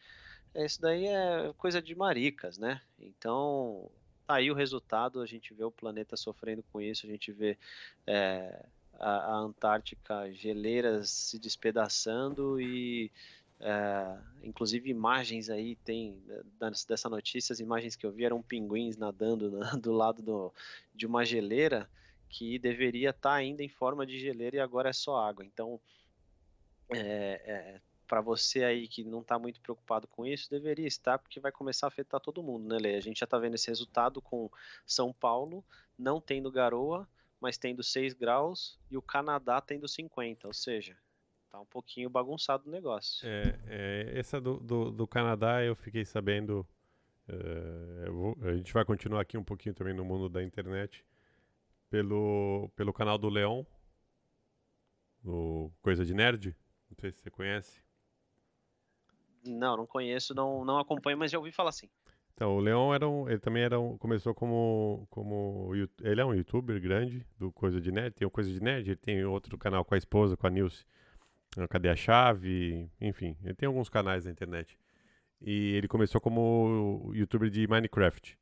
é 0.55 0.65
isso 0.65 0.81
daí 0.81 1.05
é 1.05 1.53
coisa 1.55 1.79
de 1.79 1.93
maricas, 1.93 2.57
né? 2.57 2.81
Então, 2.99 3.87
tá 4.25 4.37
aí 4.37 4.49
o 4.49 4.55
resultado, 4.55 5.21
a 5.21 5.25
gente 5.27 5.53
vê 5.53 5.63
o 5.63 5.71
planeta 5.71 6.17
sofrendo 6.17 6.63
com 6.73 6.81
isso, 6.81 7.05
a 7.05 7.09
gente 7.09 7.31
vê 7.31 7.59
é, 8.07 8.65
a, 8.93 9.17
a 9.17 9.35
Antártica, 9.35 10.33
geleiras 10.33 11.11
se 11.11 11.37
despedaçando 11.37 12.59
e 12.59 13.11
é, 13.59 14.17
inclusive 14.43 14.89
imagens 14.89 15.49
aí 15.49 15.75
tem 15.77 16.21
né, 16.25 16.71
dessa 16.87 17.09
notícia, 17.09 17.53
as 17.53 17.59
imagens 17.59 17.95
que 17.95 18.05
eu 18.05 18.11
vi 18.11 18.25
eram 18.25 18.41
pinguins 18.41 18.97
nadando 18.97 19.51
na, 19.51 19.71
do 19.75 19.91
lado 19.91 20.21
do, 20.21 20.53
de 20.93 21.05
uma 21.05 21.25
geleira 21.25 21.89
que 22.29 22.59
deveria 22.59 23.11
estar 23.11 23.29
tá 23.29 23.35
ainda 23.35 23.63
em 23.63 23.69
forma 23.69 24.05
de 24.05 24.19
geleira 24.19 24.57
e 24.57 24.59
agora 24.59 24.89
é 24.89 24.93
só 24.93 25.17
água. 25.17 25.45
Então 25.45 25.79
é, 26.89 27.41
é, 27.45 27.81
para 28.07 28.21
você 28.21 28.63
aí 28.63 28.87
que 28.87 29.03
não 29.03 29.21
está 29.21 29.39
muito 29.39 29.59
preocupado 29.61 30.07
com 30.07 30.25
isso, 30.25 30.49
deveria 30.49 30.87
estar, 30.87 31.17
porque 31.17 31.39
vai 31.39 31.51
começar 31.51 31.87
a 31.87 31.89
afetar 31.89 32.19
todo 32.19 32.43
mundo, 32.43 32.67
né, 32.67 32.77
Lê? 32.77 32.95
A 32.95 33.01
gente 33.01 33.19
já 33.19 33.25
está 33.25 33.37
vendo 33.37 33.55
esse 33.55 33.67
resultado 33.67 34.21
com 34.21 34.49
São 34.85 35.11
Paulo 35.11 35.63
não 35.97 36.19
tendo 36.19 36.51
garoa, 36.51 37.07
mas 37.39 37.57
tendo 37.57 37.83
6 37.83 38.13
graus, 38.13 38.77
e 38.89 38.97
o 38.97 39.01
Canadá 39.01 39.61
tendo 39.61 39.87
50, 39.87 40.47
ou 40.47 40.53
seja, 40.53 40.97
tá 41.55 41.61
um 41.61 41.65
pouquinho 41.65 42.09
bagunçado 42.09 42.67
o 42.67 42.71
negócio. 42.71 43.27
É, 43.27 43.59
é 43.67 44.19
essa 44.19 44.41
do, 44.41 44.57
do, 44.57 44.91
do, 44.91 45.07
Canadá 45.07 45.63
eu 45.63 45.75
fiquei 45.75 46.03
sabendo. 46.03 46.67
É, 47.27 48.09
vou, 48.09 48.37
a 48.41 48.53
gente 48.53 48.73
vai 48.73 48.83
continuar 48.83 49.21
aqui 49.21 49.37
um 49.37 49.43
pouquinho 49.43 49.73
também 49.73 49.93
no 49.93 50.03
mundo 50.03 50.27
da 50.27 50.43
internet 50.43 51.05
pelo, 51.89 52.69
pelo 52.75 52.93
canal 52.93 53.17
do 53.17 53.29
Leon, 53.29 53.63
o 55.23 55.71
Coisa 55.81 56.03
de 56.03 56.13
Nerd. 56.13 56.55
Não 56.89 56.97
sei 56.99 57.11
se 57.11 57.21
você 57.21 57.29
conhece. 57.29 57.81
Não, 59.45 59.77
não 59.77 59.85
conheço, 59.85 60.33
não, 60.33 60.65
não 60.65 60.79
acompanho, 60.79 61.17
mas 61.17 61.31
já 61.31 61.37
ouvi 61.37 61.51
falar 61.51 61.69
assim. 61.69 61.89
Então, 62.33 62.57
o 62.57 62.59
Leon 62.59 62.93
era 62.93 63.07
um, 63.07 63.29
ele 63.29 63.39
também 63.39 63.63
era 63.63 63.79
um, 63.79 63.97
começou 63.97 64.35
como, 64.35 65.07
como 65.09 65.71
ele 66.01 66.19
é 66.19 66.25
um 66.25 66.33
youtuber 66.33 66.81
grande 66.81 67.25
do 67.39 67.49
Coisa 67.49 67.79
de 67.79 67.91
Nerd, 67.93 68.13
tem 68.13 68.27
o 68.27 68.31
Coisa 68.31 68.51
de 68.51 68.61
Nerd, 68.61 68.89
ele 68.89 68.97
tem 68.97 69.23
outro 69.23 69.57
canal 69.57 69.85
com 69.85 69.95
a 69.95 69.97
esposa, 69.97 70.35
com 70.35 70.45
a 70.45 70.49
Nilce, 70.49 70.85
Cadê 71.69 71.89
a 71.89 71.95
Chave, 71.95 72.89
enfim, 72.99 73.37
ele 73.43 73.53
tem 73.55 73.67
alguns 73.67 73.89
canais 73.89 74.25
na 74.25 74.31
internet. 74.31 74.77
E 75.41 75.73
ele 75.75 75.87
começou 75.87 76.19
como 76.21 77.11
youtuber 77.13 77.49
de 77.49 77.67
Minecraft, 77.67 78.37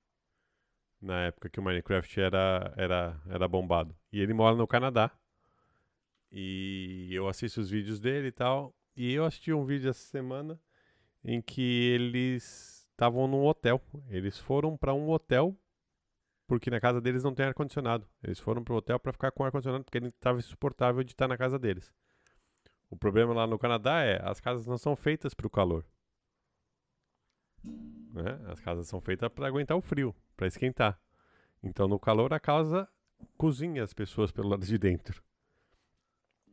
na 1.01 1.25
época 1.25 1.49
que 1.49 1.59
o 1.59 1.63
Minecraft 1.63 2.19
era, 2.19 2.73
era, 2.77 3.21
era 3.29 3.47
bombado. 3.47 3.95
E 4.11 4.19
ele 4.19 4.33
mora 4.33 4.55
no 4.55 4.67
Canadá, 4.67 5.11
e 6.31 7.09
eu 7.11 7.27
assisto 7.27 7.61
os 7.61 7.69
vídeos 7.69 7.99
dele 7.99 8.27
e 8.27 8.31
tal, 8.31 8.75
e 8.95 9.13
eu 9.13 9.25
assisti 9.25 9.53
um 9.53 9.65
vídeo 9.65 9.89
essa 9.89 10.05
semana 10.07 10.59
em 11.23 11.41
que 11.41 11.61
eles 11.93 12.87
estavam 12.91 13.27
num 13.27 13.45
hotel. 13.45 13.81
Eles 14.09 14.37
foram 14.37 14.77
para 14.77 14.93
um 14.93 15.09
hotel 15.09 15.57
porque 16.47 16.69
na 16.69 16.79
casa 16.79 17.01
deles 17.01 17.23
não 17.23 17.33
tem 17.33 17.45
ar 17.45 17.53
condicionado. 17.53 18.07
Eles 18.21 18.39
foram 18.39 18.63
para 18.63 18.73
o 18.73 18.77
hotel 18.77 18.99
para 18.99 19.13
ficar 19.13 19.31
com 19.31 19.43
ar 19.43 19.51
condicionado 19.51 19.83
porque 19.83 19.97
ele 19.97 20.09
estava 20.09 20.39
insuportável 20.39 21.03
de 21.03 21.11
estar 21.11 21.27
na 21.27 21.37
casa 21.37 21.57
deles. 21.57 21.91
O 22.93 22.95
problema 22.95 23.33
lá 23.33 23.47
no 23.47 23.57
Canadá 23.57 24.03
é 24.03 24.21
as 24.23 24.39
casas 24.39 24.67
não 24.67 24.77
são 24.77 24.95
feitas 24.95 25.33
para 25.33 25.47
o 25.47 25.49
calor. 25.49 25.83
Né? 27.63 28.39
As 28.45 28.59
casas 28.59 28.87
são 28.87 29.01
feitas 29.01 29.27
para 29.29 29.47
aguentar 29.47 29.75
o 29.75 29.81
frio, 29.81 30.15
para 30.37 30.45
esquentar. 30.45 31.01
Então 31.63 31.87
no 31.87 31.97
calor 31.97 32.31
a 32.35 32.39
casa 32.39 32.87
cozinha 33.35 33.83
as 33.83 33.95
pessoas 33.95 34.31
pelo 34.31 34.49
lado 34.49 34.63
de 34.63 34.77
dentro. 34.77 35.23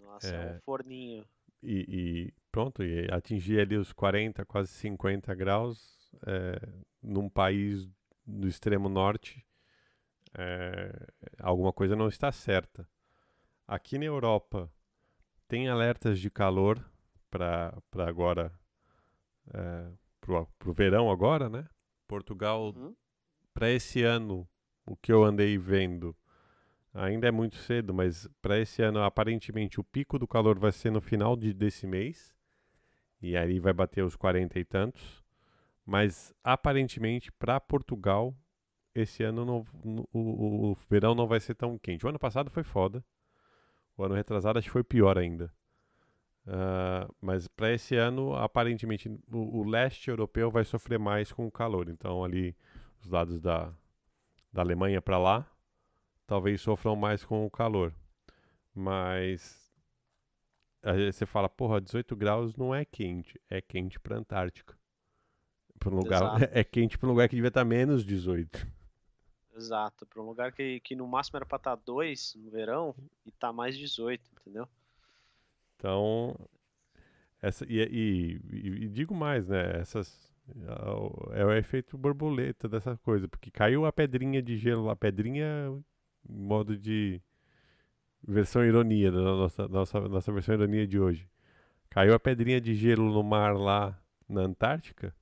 Nossa, 0.01 0.35
é, 0.35 0.53
é 0.53 0.57
um 0.57 0.61
forninho. 0.61 1.27
E, 1.63 1.85
e, 1.87 2.35
pronto, 2.51 2.83
e 2.83 3.07
atingir 3.13 3.61
ali 3.61 3.77
os 3.77 3.93
40, 3.93 4.43
quase 4.47 4.71
50 4.71 5.35
graus 5.35 6.11
é, 6.27 6.59
num 7.03 7.29
país 7.29 7.87
do 8.27 8.49
extremo 8.49 8.89
norte, 8.89 9.47
é, 10.33 11.07
alguma 11.39 11.71
coisa 11.71 11.95
não 11.95 12.09
está 12.09 12.33
certa. 12.33 12.89
Aqui 13.69 13.99
na 13.99 14.07
Europa 14.07 14.73
tem 15.51 15.69
alertas 15.69 16.19
de 16.19 16.31
calor 16.31 16.83
para 17.31 17.75
agora, 17.99 18.51
é, 19.53 19.91
para 20.21 20.47
o 20.65 20.73
verão 20.73 21.11
agora, 21.11 21.51
né? 21.51 21.69
Portugal, 22.09 22.73
uhum. 22.75 22.95
para 23.53 23.69
esse 23.69 24.03
ano, 24.03 24.49
o 24.87 24.97
que 24.97 25.13
eu 25.13 25.23
andei 25.25 25.59
vendo, 25.59 26.17
Ainda 26.93 27.29
é 27.29 27.31
muito 27.31 27.57
cedo, 27.57 27.95
mas 27.95 28.29
para 28.43 28.59
esse 28.59 28.83
ano, 28.83 29.01
aparentemente, 29.03 29.79
o 29.79 29.85
pico 29.85 30.19
do 30.19 30.27
calor 30.27 30.59
vai 30.59 30.73
ser 30.73 30.91
no 30.91 31.01
final 31.01 31.37
de, 31.37 31.55
desse 31.55 31.87
mês. 31.87 32.35
E 33.23 33.37
aí 33.37 33.61
vai 33.61 33.73
bater 33.73 34.03
os 34.03 34.17
40 34.17 34.59
e 34.59 34.65
tantos. 34.65 35.23
Mas 35.87 36.35
aparentemente, 36.43 37.31
para 37.31 37.61
Portugal, 37.61 38.35
esse 38.93 39.23
ano 39.23 39.45
não, 39.45 39.65
o, 40.13 40.71
o, 40.73 40.77
verão 40.89 41.15
não 41.15 41.29
vai 41.29 41.39
ser 41.39 41.55
tão 41.55 41.79
quente. 41.79 42.05
O 42.05 42.09
ano 42.09 42.19
passado 42.19 42.51
foi 42.51 42.65
foda. 42.65 43.05
O 44.01 44.05
ano 44.05 44.15
retrasado 44.15 44.59
acho 44.59 44.69
que 44.69 44.73
foi 44.73 44.83
pior 44.83 45.19
ainda. 45.19 45.53
Uh, 46.47 47.15
mas 47.21 47.47
para 47.47 47.71
esse 47.71 47.97
ano, 47.97 48.35
aparentemente, 48.35 49.11
o, 49.31 49.59
o, 49.59 49.63
leste 49.63 50.09
europeu 50.09 50.51
vai 50.51 50.65
sofrer 50.65 50.99
mais 50.99 51.31
com 51.31 51.47
o 51.47 51.53
calor. 51.53 51.87
Então, 51.91 52.25
ali, 52.25 52.57
os 53.03 53.11
lados 53.11 53.39
da, 53.43 53.71
da 54.51 54.63
Alemanha 54.63 55.03
para 55.03 55.19
lá, 55.19 55.47
talvez 56.27 56.63
sofram 56.63 56.97
mais 56.97 57.23
com 57.23 57.45
o 57.45 57.51
calor. 57.51 57.93
Mas 58.75 59.71
aí 60.83 61.13
você 61.13 61.27
fala, 61.27 61.47
porra, 61.47 61.79
18 61.79 62.17
graus 62.17 62.57
não 62.57 62.75
é 62.75 62.87
quente, 62.87 63.39
é 63.51 63.61
quente 63.61 64.01
para 64.01 64.17
Antártica. 64.17 64.79
Para 65.79 65.95
um 65.95 65.99
lugar 65.99 66.23
é 66.57 66.65
quente 66.65 66.97
para 66.97 67.07
um 67.07 67.13
lugar 67.13 67.29
que 67.29 67.37
devia 67.37 67.49
estar 67.49 67.61
tá 67.61 67.65
menos 67.67 68.03
18. 68.03 68.67
Exato, 69.61 70.07
para 70.07 70.23
um 70.23 70.25
lugar 70.25 70.53
que, 70.53 70.81
que 70.81 70.97
no 70.97 71.07
máximo 71.07 71.37
era 71.37 71.45
para 71.45 71.57
estar 71.59 71.77
tá 71.77 71.83
2 71.85 72.35
no 72.37 72.51
verão 72.51 72.95
e 73.27 73.31
tá 73.31 73.53
mais 73.53 73.77
18, 73.77 74.25
entendeu? 74.33 74.67
Então, 75.77 76.35
essa 77.43 77.67
e, 77.69 77.79
e, 77.79 78.41
e, 78.51 78.85
e 78.85 78.89
digo 78.89 79.15
mais, 79.15 79.49
né? 79.49 79.79
Essas 79.79 80.31
é 81.33 81.45
o 81.45 81.53
efeito 81.53 81.99
borboleta 81.99 82.67
dessa 82.67 82.97
coisa, 82.97 83.29
porque 83.29 83.51
caiu 83.51 83.85
a 83.85 83.93
pedrinha 83.93 84.41
de 84.41 84.57
gelo, 84.57 84.89
a 84.89 84.97
pedrinha 84.97 85.47
modo 86.27 86.75
de 86.77 87.21
versão 88.27 88.65
ironia 88.65 89.13
da 89.13 89.21
nossa, 89.21 89.69
nossa, 89.69 90.01
nossa 90.01 90.33
versão 90.33 90.55
ironia 90.55 90.87
de 90.87 90.99
hoje. 90.99 91.29
Caiu 91.91 92.15
a 92.15 92.19
pedrinha 92.19 92.63
de 92.63 92.75
gelo 92.75 93.13
no 93.13 93.23
mar 93.23 93.55
lá 93.55 94.01
na 94.27 94.41
Antártica, 94.41 95.15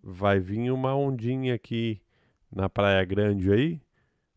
vai 0.00 0.38
vir 0.38 0.70
uma 0.70 0.94
ondinha 0.94 1.54
aqui 1.54 2.00
na 2.50 2.68
Praia 2.68 3.04
Grande 3.04 3.52
aí, 3.52 3.80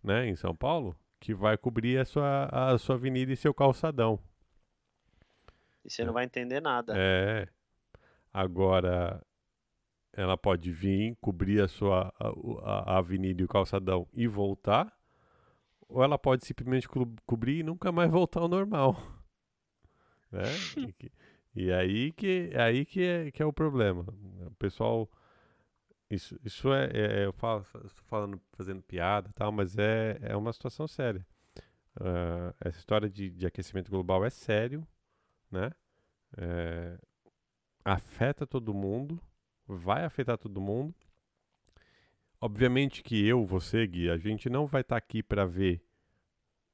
né, 0.03 0.27
em 0.27 0.35
São 0.35 0.55
Paulo, 0.55 0.95
que 1.19 1.33
vai 1.33 1.57
cobrir 1.57 1.97
a 1.97 2.05
sua, 2.05 2.45
a 2.51 2.77
sua 2.77 2.95
avenida 2.95 3.31
e 3.31 3.37
seu 3.37 3.53
calçadão. 3.53 4.19
E 5.83 5.89
você 5.89 6.03
não 6.03 6.13
vai 6.13 6.25
entender 6.25 6.61
nada. 6.61 6.93
É. 6.95 7.47
Cagora, 8.31 9.21
ela 10.13 10.37
pode 10.37 10.71
vir, 10.71 11.17
cobrir 11.19 11.61
a 11.61 11.67
sua 11.67 12.13
a, 12.17 12.93
a 12.93 12.97
avenida 12.99 13.41
e 13.41 13.45
o 13.45 13.49
calçadão 13.49 14.07
e 14.13 14.27
voltar, 14.27 14.97
ou 15.87 16.03
ela 16.03 16.17
pode 16.17 16.45
simplesmente 16.45 16.87
co 16.87 17.05
cobrir 17.25 17.59
e 17.59 17.63
nunca 17.63 17.91
mais 17.91 18.09
voltar 18.09 18.41
ao 18.41 18.47
normal. 18.47 18.95
Né? 20.31 20.43
e, 21.55 21.65
e, 21.65 21.73
aí 21.73 22.11
que 22.11 22.51
é 22.53 22.61
aí 22.61 22.85
que 22.85 23.01
é, 23.01 23.31
que 23.31 23.41
é 23.41 23.45
o 23.47 23.51
problema. 23.51 24.05
O 24.45 24.51
pessoal 24.59 25.09
isso, 26.09 26.39
isso 26.43 26.73
é, 26.73 26.85
é, 26.91 27.21
é 27.21 27.25
eu 27.25 27.33
falo, 27.33 27.61
estou 27.61 28.05
falando 28.05 28.41
fazendo 28.53 28.81
piada, 28.81 29.29
tal, 29.35 29.51
mas 29.51 29.77
é, 29.77 30.17
é 30.21 30.35
uma 30.35 30.51
situação 30.51 30.87
séria. 30.87 31.25
Uh, 31.99 32.53
essa 32.61 32.79
história 32.79 33.09
de, 33.09 33.29
de 33.29 33.45
aquecimento 33.45 33.91
global 33.91 34.25
é 34.25 34.29
sério, 34.29 34.87
né? 35.51 35.71
É, 36.37 36.97
afeta 37.83 38.45
todo 38.47 38.73
mundo, 38.73 39.21
vai 39.67 40.03
afetar 40.03 40.37
todo 40.37 40.61
mundo. 40.61 40.95
Obviamente 42.41 43.03
que 43.03 43.27
eu, 43.27 43.45
você, 43.45 43.85
Gui, 43.85 44.09
a 44.09 44.17
gente 44.17 44.49
não 44.49 44.65
vai 44.65 44.81
estar 44.81 44.95
tá 44.95 44.97
aqui 44.97 45.21
para 45.21 45.45
ver 45.45 45.83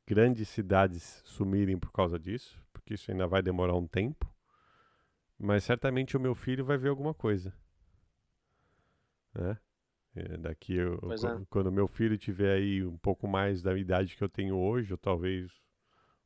grandes 0.05 0.47
cidades 0.47 1.21
sumirem 1.25 1.79
por 1.79 1.91
causa 1.91 2.19
disso, 2.19 2.61
porque 2.71 2.93
isso 2.93 3.09
ainda 3.09 3.25
vai 3.25 3.41
demorar 3.41 3.75
um 3.75 3.87
tempo. 3.87 4.31
Mas 5.37 5.63
certamente 5.63 6.15
o 6.15 6.19
meu 6.19 6.35
filho 6.35 6.63
vai 6.63 6.77
ver 6.77 6.89
alguma 6.89 7.13
coisa. 7.13 7.53
Né? 9.35 9.57
É, 10.15 10.37
daqui 10.37 10.75
eu, 10.75 10.95
é. 10.95 11.45
quando 11.49 11.71
meu 11.71 11.87
filho 11.87 12.17
tiver 12.17 12.55
aí 12.55 12.85
um 12.85 12.97
pouco 12.97 13.27
mais 13.27 13.61
da 13.61 13.77
idade 13.77 14.15
que 14.15 14.23
eu 14.23 14.29
tenho 14.29 14.55
hoje, 14.55 14.93
ou 14.93 14.97
talvez 14.97 15.51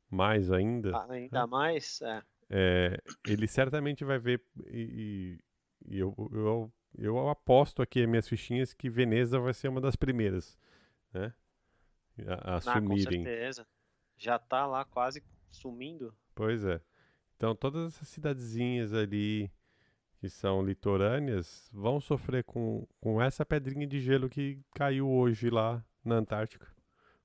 mais 0.08 0.50
ainda. 0.52 0.96
Ah, 0.96 1.06
ainda 1.10 1.40
né? 1.40 1.46
mais, 1.46 2.00
é. 2.02 2.22
é. 2.50 3.02
Ele 3.26 3.46
certamente 3.48 4.04
vai 4.04 4.18
ver 4.18 4.40
e, 4.68 5.38
e 5.86 5.98
eu, 5.98 6.14
eu 6.32 6.72
eu 6.98 7.28
aposto 7.28 7.82
aqui 7.82 8.02
as 8.02 8.08
minhas 8.08 8.28
fichinhas 8.28 8.72
que 8.72 8.90
Veneza 8.90 9.38
vai 9.38 9.54
ser 9.54 9.68
uma 9.68 9.80
das 9.80 9.96
primeiras, 9.96 10.58
né? 11.12 11.32
A, 12.26 12.54
a 12.54 12.56
ah, 12.56 12.60
sumirem. 12.60 13.24
Com 13.24 13.30
certeza. 13.30 13.66
Já 14.16 14.38
tá 14.38 14.66
lá 14.66 14.84
quase 14.84 15.22
sumindo. 15.48 16.14
Pois 16.34 16.64
é. 16.64 16.80
Então 17.36 17.54
todas 17.54 17.94
essas 17.94 18.08
cidadezinhas 18.08 18.92
ali 18.92 19.50
que 20.20 20.28
são 20.28 20.62
litorâneas 20.62 21.70
vão 21.72 21.98
sofrer 21.98 22.44
com, 22.44 22.86
com 23.00 23.22
essa 23.22 23.44
pedrinha 23.44 23.86
de 23.86 23.98
gelo 24.00 24.28
que 24.28 24.60
caiu 24.74 25.10
hoje 25.10 25.48
lá 25.48 25.82
na 26.04 26.16
Antártica, 26.16 26.68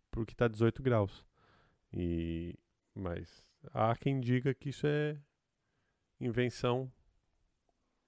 porque 0.10 0.34
tá 0.34 0.48
18 0.48 0.82
graus. 0.82 1.26
E 1.94 2.58
mas 2.96 3.46
há 3.74 3.94
quem 3.98 4.22
diga 4.22 4.54
que 4.54 4.70
isso 4.70 4.88
é 4.88 5.18
invenção 6.22 6.90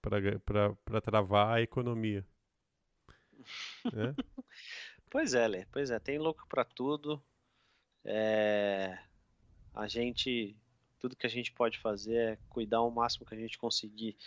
para 0.02 1.02
travar 1.02 1.58
a 1.58 1.62
economia. 1.62 2.26
né? 3.93 4.15
Pois 5.10 5.34
é, 5.34 5.47
Lê. 5.47 5.65
Pois 5.71 5.89
é, 5.89 5.97
tem 6.00 6.19
louco 6.19 6.45
para 6.50 6.65
tudo. 6.65 7.23
É... 8.04 9.00
A 9.73 9.88
gente 9.88 10.54
tudo 11.00 11.15
que 11.15 11.26
a 11.26 11.30
gente 11.30 11.52
pode 11.54 11.80
fazer 11.80 12.15
é 12.15 12.38
cuidar 12.50 12.82
o 12.82 12.91
máximo 12.91 13.26
que 13.26 13.34
a 13.34 13.38
gente 13.38 13.58
conseguir 13.58 14.17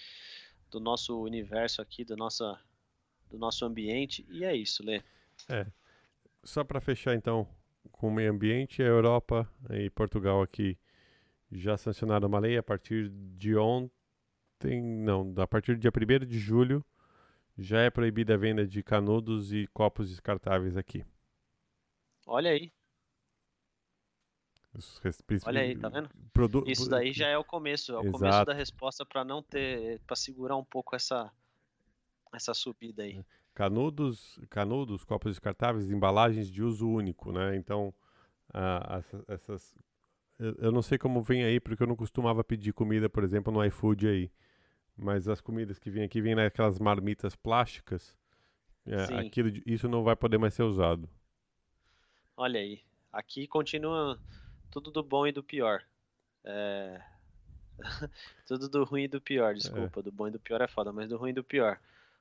do 0.71 0.81
nosso 0.81 1.21
universo 1.21 1.83
aqui, 1.83 2.05
do 2.05 2.17
nosso, 2.17 2.57
do 3.29 3.39
nosso 3.39 3.65
ambiente, 3.65 4.27
e 4.31 4.45
é 4.45 4.55
isso, 4.55 4.85
Lê. 4.85 5.03
É. 5.49 5.67
Só 6.43 6.65
para 6.65 6.81
fechar 6.81 7.15
então 7.15 7.47
com 7.91 8.09
o 8.09 8.11
meio 8.11 8.31
ambiente, 8.31 8.83
a 8.83 8.87
Europa 8.87 9.51
e 9.71 9.91
Portugal 9.91 10.43
aqui 10.43 10.79
já 11.51 11.77
sancionaram 11.77 12.29
uma 12.29 12.39
lei 12.39 12.57
a 12.57 12.63
partir 12.63 13.11
de 13.11 13.57
ontem, 13.57 14.81
não, 14.83 15.35
a 15.37 15.47
partir 15.47 15.75
do 15.75 15.81
dia 15.81 15.91
1 15.91 16.27
de 16.27 16.39
julho, 16.39 16.85
já 17.59 17.81
é 17.81 17.91
proibida 17.91 18.35
a 18.35 18.37
venda 18.37 18.67
de 18.67 18.83
canudos 18.83 19.53
e 19.53 19.67
copos 19.69 20.09
descartáveis 20.09 20.77
aqui. 20.77 21.05
Olha 22.27 22.51
aí. 22.51 22.73
Olha 25.47 25.63
aí, 25.63 25.77
tá 25.77 25.89
vendo? 25.89 26.09
Produ 26.33 26.65
Isso 26.67 26.89
daí 26.89 27.13
já 27.13 27.27
é 27.27 27.37
o 27.37 27.45
começo, 27.45 27.93
é 27.93 27.97
o 27.97 28.03
Exato. 28.03 28.13
começo 28.13 28.45
da 28.45 28.55
resposta 28.55 29.05
para 29.05 29.25
não 29.25 29.43
ter, 29.43 30.01
para 30.07 30.15
segurar 30.15 30.57
um 30.57 30.65
pouco 30.65 30.95
essa 30.95 31.31
essa 32.33 32.55
subida 32.55 33.03
aí. 33.03 33.21
Canudos, 33.53 34.39
canudos, 34.49 35.05
copos 35.05 35.33
descartáveis, 35.33 35.91
embalagens 35.91 36.49
de 36.49 36.63
uso 36.63 36.89
único, 36.89 37.33
né? 37.33 37.57
Então, 37.57 37.93
essas, 39.27 39.75
eu 40.39 40.71
não 40.71 40.81
sei 40.81 40.97
como 40.97 41.21
vem 41.21 41.45
aí, 41.45 41.59
porque 41.61 41.83
eu 41.83 41.87
não 41.87 41.97
costumava 41.97 42.45
pedir 42.45 42.73
comida, 42.73 43.11
por 43.11 43.25
exemplo, 43.25 43.53
no 43.53 43.65
iFood 43.65 44.07
aí. 44.07 44.31
Mas 44.97 45.29
as 45.29 45.41
comidas 45.41 45.79
que 45.79 45.91
vêm 45.91 46.05
aqui 46.05 46.21
vêm 46.21 46.35
naquelas 46.35 46.79
marmitas 46.79 47.35
plásticas. 47.35 48.17
É, 48.87 49.19
aquilo, 49.19 49.51
isso 49.67 49.89
não 49.89 50.03
vai 50.03 50.17
poder 50.17 50.39
mais 50.39 50.55
ser 50.55 50.63
usado. 50.63 51.09
Olha 52.37 52.61
aí. 52.61 52.81
Aqui 53.13 53.47
continua 53.47 54.19
tudo 54.71 54.91
do 54.91 55.03
bom 55.03 55.27
e 55.27 55.33
do 55.33 55.43
pior. 55.43 55.85
É... 56.45 57.03
tudo 58.47 58.69
do 58.69 58.85
ruim 58.85 59.05
e 59.05 59.09
do 59.09 59.21
pior, 59.21 59.55
desculpa. 59.55 60.01
É. 60.01 60.03
Do 60.03 60.13
bom 60.13 60.29
e 60.29 60.31
do 60.31 60.41
pior 60.41 60.61
é 60.61 60.69
foda, 60.69 60.93
mas 60.93 61.09
do 61.09 61.17
ruim 61.17 61.31
e 61.31 61.35
do 61.35 61.45
pior. 61.45 61.81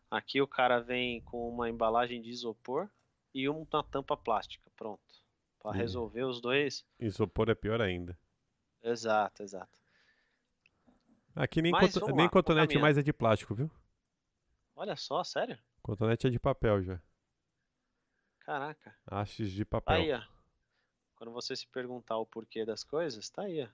Aqui 0.09 0.41
o 0.41 0.47
cara 0.47 0.79
vem 0.79 1.21
com 1.21 1.49
uma 1.49 1.69
embalagem 1.69 2.21
de 2.21 2.29
isopor 2.29 2.89
e 3.33 3.47
uma 3.47 3.83
tampa 3.83 4.17
plástica. 4.17 4.69
Pronto. 4.75 5.01
Para 5.59 5.75
resolver 5.75 6.23
os 6.23 6.41
dois. 6.41 6.85
Isopor 6.99 7.49
é 7.49 7.55
pior 7.55 7.81
ainda. 7.81 8.17
Exato, 8.81 9.43
exato. 9.43 9.77
Aqui 11.35 11.61
nem, 11.61 11.71
Mas, 11.71 11.95
nem 12.15 12.29
cotonete 12.29 12.77
mais 12.77 12.97
é 12.97 13.03
de 13.03 13.13
plástico, 13.13 13.53
viu? 13.53 13.69
Olha 14.75 14.95
só, 14.95 15.23
sério? 15.23 15.59
Cotonete 15.81 16.27
é 16.27 16.29
de 16.29 16.39
papel 16.39 16.81
já. 16.81 17.01
Caraca. 18.39 18.95
Hastes 19.05 19.51
de 19.51 19.63
papel. 19.63 19.95
Aí, 19.95 20.11
ó. 20.11 20.38
Quando 21.19 21.33
você 21.33 21.53
se 21.53 21.67
perguntar 21.67 22.17
o 22.17 22.25
porquê 22.25 22.65
das 22.65 22.83
coisas, 22.83 23.29
tá 23.29 23.43
aí, 23.43 23.61
ó. 23.61 23.67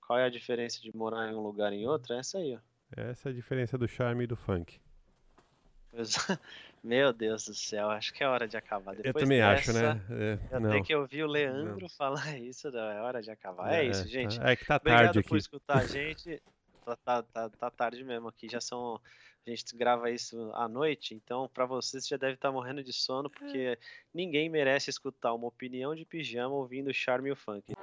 Qual 0.00 0.18
é 0.18 0.24
a 0.24 0.30
diferença 0.30 0.80
de 0.80 0.94
morar 0.96 1.30
em 1.30 1.34
um 1.34 1.42
lugar 1.42 1.72
e 1.72 1.76
em 1.76 1.86
outro? 1.86 2.14
É 2.14 2.18
essa 2.18 2.38
aí, 2.38 2.56
ó. 2.56 2.60
Essa 2.96 3.28
é 3.28 3.32
a 3.32 3.34
diferença 3.34 3.76
do 3.76 3.86
charme 3.86 4.24
e 4.24 4.26
do 4.26 4.34
funk. 4.34 4.80
Meu 6.82 7.12
Deus 7.12 7.44
do 7.44 7.54
céu, 7.54 7.90
acho 7.90 8.12
que 8.12 8.24
é 8.24 8.28
hora 8.28 8.48
de 8.48 8.56
acabar. 8.56 8.96
Depois 8.96 9.14
eu 9.14 9.20
também 9.20 9.38
dessa, 9.38 9.70
acho, 9.70 9.72
né? 9.74 10.00
É, 10.10 10.56
eu 10.56 10.60
não. 10.60 10.70
tenho 10.70 10.84
que 10.84 10.94
ouvir 10.94 11.22
o 11.22 11.26
Leandro 11.26 11.82
não. 11.82 11.88
falar 11.96 12.38
isso, 12.38 12.70
não, 12.70 12.90
é 12.90 13.00
hora 13.00 13.22
de 13.22 13.30
acabar. 13.30 13.72
É, 13.72 13.84
é 13.84 13.84
isso, 13.84 14.08
gente. 14.08 14.40
É 14.40 14.56
que 14.56 14.64
tá 14.64 14.76
Obrigado 14.76 15.04
tarde 15.04 15.18
aqui. 15.20 15.28
por 15.28 15.38
escutar 15.38 15.78
a 15.78 15.84
gente. 15.86 16.42
Tá, 16.84 16.96
tá, 16.96 17.22
tá, 17.22 17.50
tá, 17.50 17.70
tarde 17.70 18.02
mesmo 18.02 18.28
aqui, 18.28 18.48
já 18.48 18.60
são. 18.60 18.98
A 19.44 19.50
gente 19.50 19.76
grava 19.76 20.08
isso 20.08 20.52
à 20.54 20.68
noite, 20.68 21.14
então 21.14 21.48
para 21.52 21.66
vocês 21.66 22.06
já 22.06 22.16
deve 22.16 22.34
estar 22.34 22.48
tá 22.48 22.52
morrendo 22.52 22.82
de 22.82 22.92
sono, 22.92 23.28
porque 23.28 23.76
ninguém 24.14 24.48
merece 24.48 24.88
escutar 24.88 25.34
uma 25.34 25.48
opinião 25.48 25.94
de 25.96 26.04
pijama 26.04 26.54
ouvindo 26.54 26.94
Charme 26.94 27.30
e 27.30 27.32
o 27.32 27.36
Funk. 27.36 27.74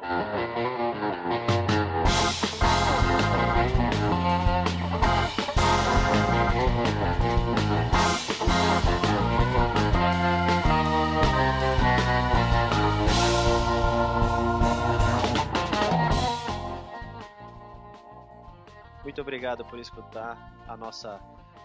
Muito 19.04 19.22
obrigado 19.22 19.65
por 19.65 19.80
escutar 19.80 20.38
a 20.67 20.78
nossa, 20.78 21.19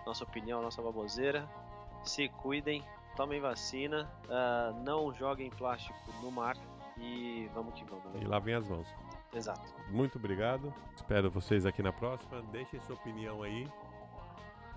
nossa 0.07 0.25
opinião, 0.25 0.63
nossa 0.63 0.83
baboseira. 0.83 1.49
Se 2.03 2.29
cuidem, 2.29 2.85
tomem 3.17 3.41
vacina, 3.41 4.11
uh, 4.27 4.83
não 4.85 5.13
joguem 5.15 5.51
plástico 5.51 5.99
no 6.23 6.31
mar 6.31 6.57
e 6.99 7.49
vamos 7.55 7.75
que 7.75 7.85
vamos. 7.85 8.05
E 8.21 8.25
lavem 8.25 8.55
as 8.55 8.69
mãos. 8.69 8.87
Exato. 9.33 9.75
Muito 9.89 10.19
obrigado. 10.19 10.73
Espero 10.95 11.31
vocês 11.31 11.67
aqui 11.67 11.83
na 11.83 11.93
próxima. 11.93 12.43
Deixem 12.53 12.81
sua 12.81 12.95
opinião 12.95 13.43
aí. 13.43 13.69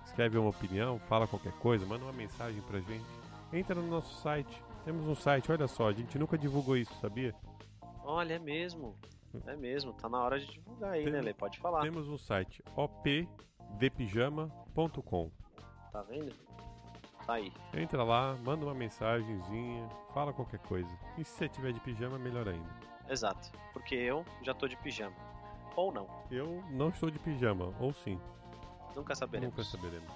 Escreve 0.04 0.38
uma 0.38 0.50
opinião, 0.50 0.98
fala 1.00 1.26
qualquer 1.26 1.52
coisa, 1.54 1.84
manda 1.86 2.04
uma 2.04 2.12
mensagem 2.12 2.60
pra 2.62 2.80
gente. 2.80 3.04
Entra 3.52 3.74
no 3.74 3.86
nosso 3.86 4.20
site. 4.20 4.62
Temos 4.84 5.06
um 5.06 5.14
site, 5.14 5.52
olha 5.52 5.68
só, 5.68 5.88
a 5.88 5.92
gente 5.92 6.18
nunca 6.18 6.38
divulgou 6.38 6.76
isso, 6.76 6.94
sabia? 7.00 7.34
Olha, 8.02 8.34
é 8.34 8.38
mesmo. 8.38 8.96
É 9.46 9.54
mesmo, 9.54 9.92
tá 9.92 10.08
na 10.08 10.18
hora 10.18 10.40
de 10.40 10.46
divulgar 10.46 10.92
aí, 10.92 11.04
Tem, 11.04 11.12
né, 11.12 11.20
Lê? 11.20 11.34
Pode 11.34 11.58
falar. 11.58 11.82
Temos 11.82 12.08
um 12.08 12.16
site 12.16 12.64
thepijama.com. 13.78 15.30
Tá 15.92 16.02
vendo? 16.02 16.32
Tá 17.26 17.34
aí. 17.34 17.52
Entra 17.74 18.02
lá, 18.02 18.36
manda 18.44 18.64
uma 18.64 18.74
mensagenzinha, 18.74 19.88
fala 20.14 20.32
qualquer 20.32 20.60
coisa. 20.60 20.88
E 21.16 21.24
se 21.24 21.32
você 21.32 21.48
tiver 21.48 21.72
de 21.72 21.80
pijama, 21.80 22.18
melhor 22.18 22.48
ainda. 22.48 22.68
Exato, 23.08 23.50
porque 23.72 23.94
eu 23.94 24.24
já 24.42 24.54
tô 24.54 24.66
de 24.66 24.76
pijama. 24.76 25.16
Ou 25.76 25.92
não. 25.92 26.06
Eu 26.30 26.62
não 26.70 26.88
estou 26.88 27.10
de 27.10 27.18
pijama, 27.18 27.72
ou 27.78 27.92
sim. 27.92 28.18
Nunca 28.96 29.14
saberemos. 29.14 29.56
Nunca 29.56 29.68
saberemos. 29.68 30.08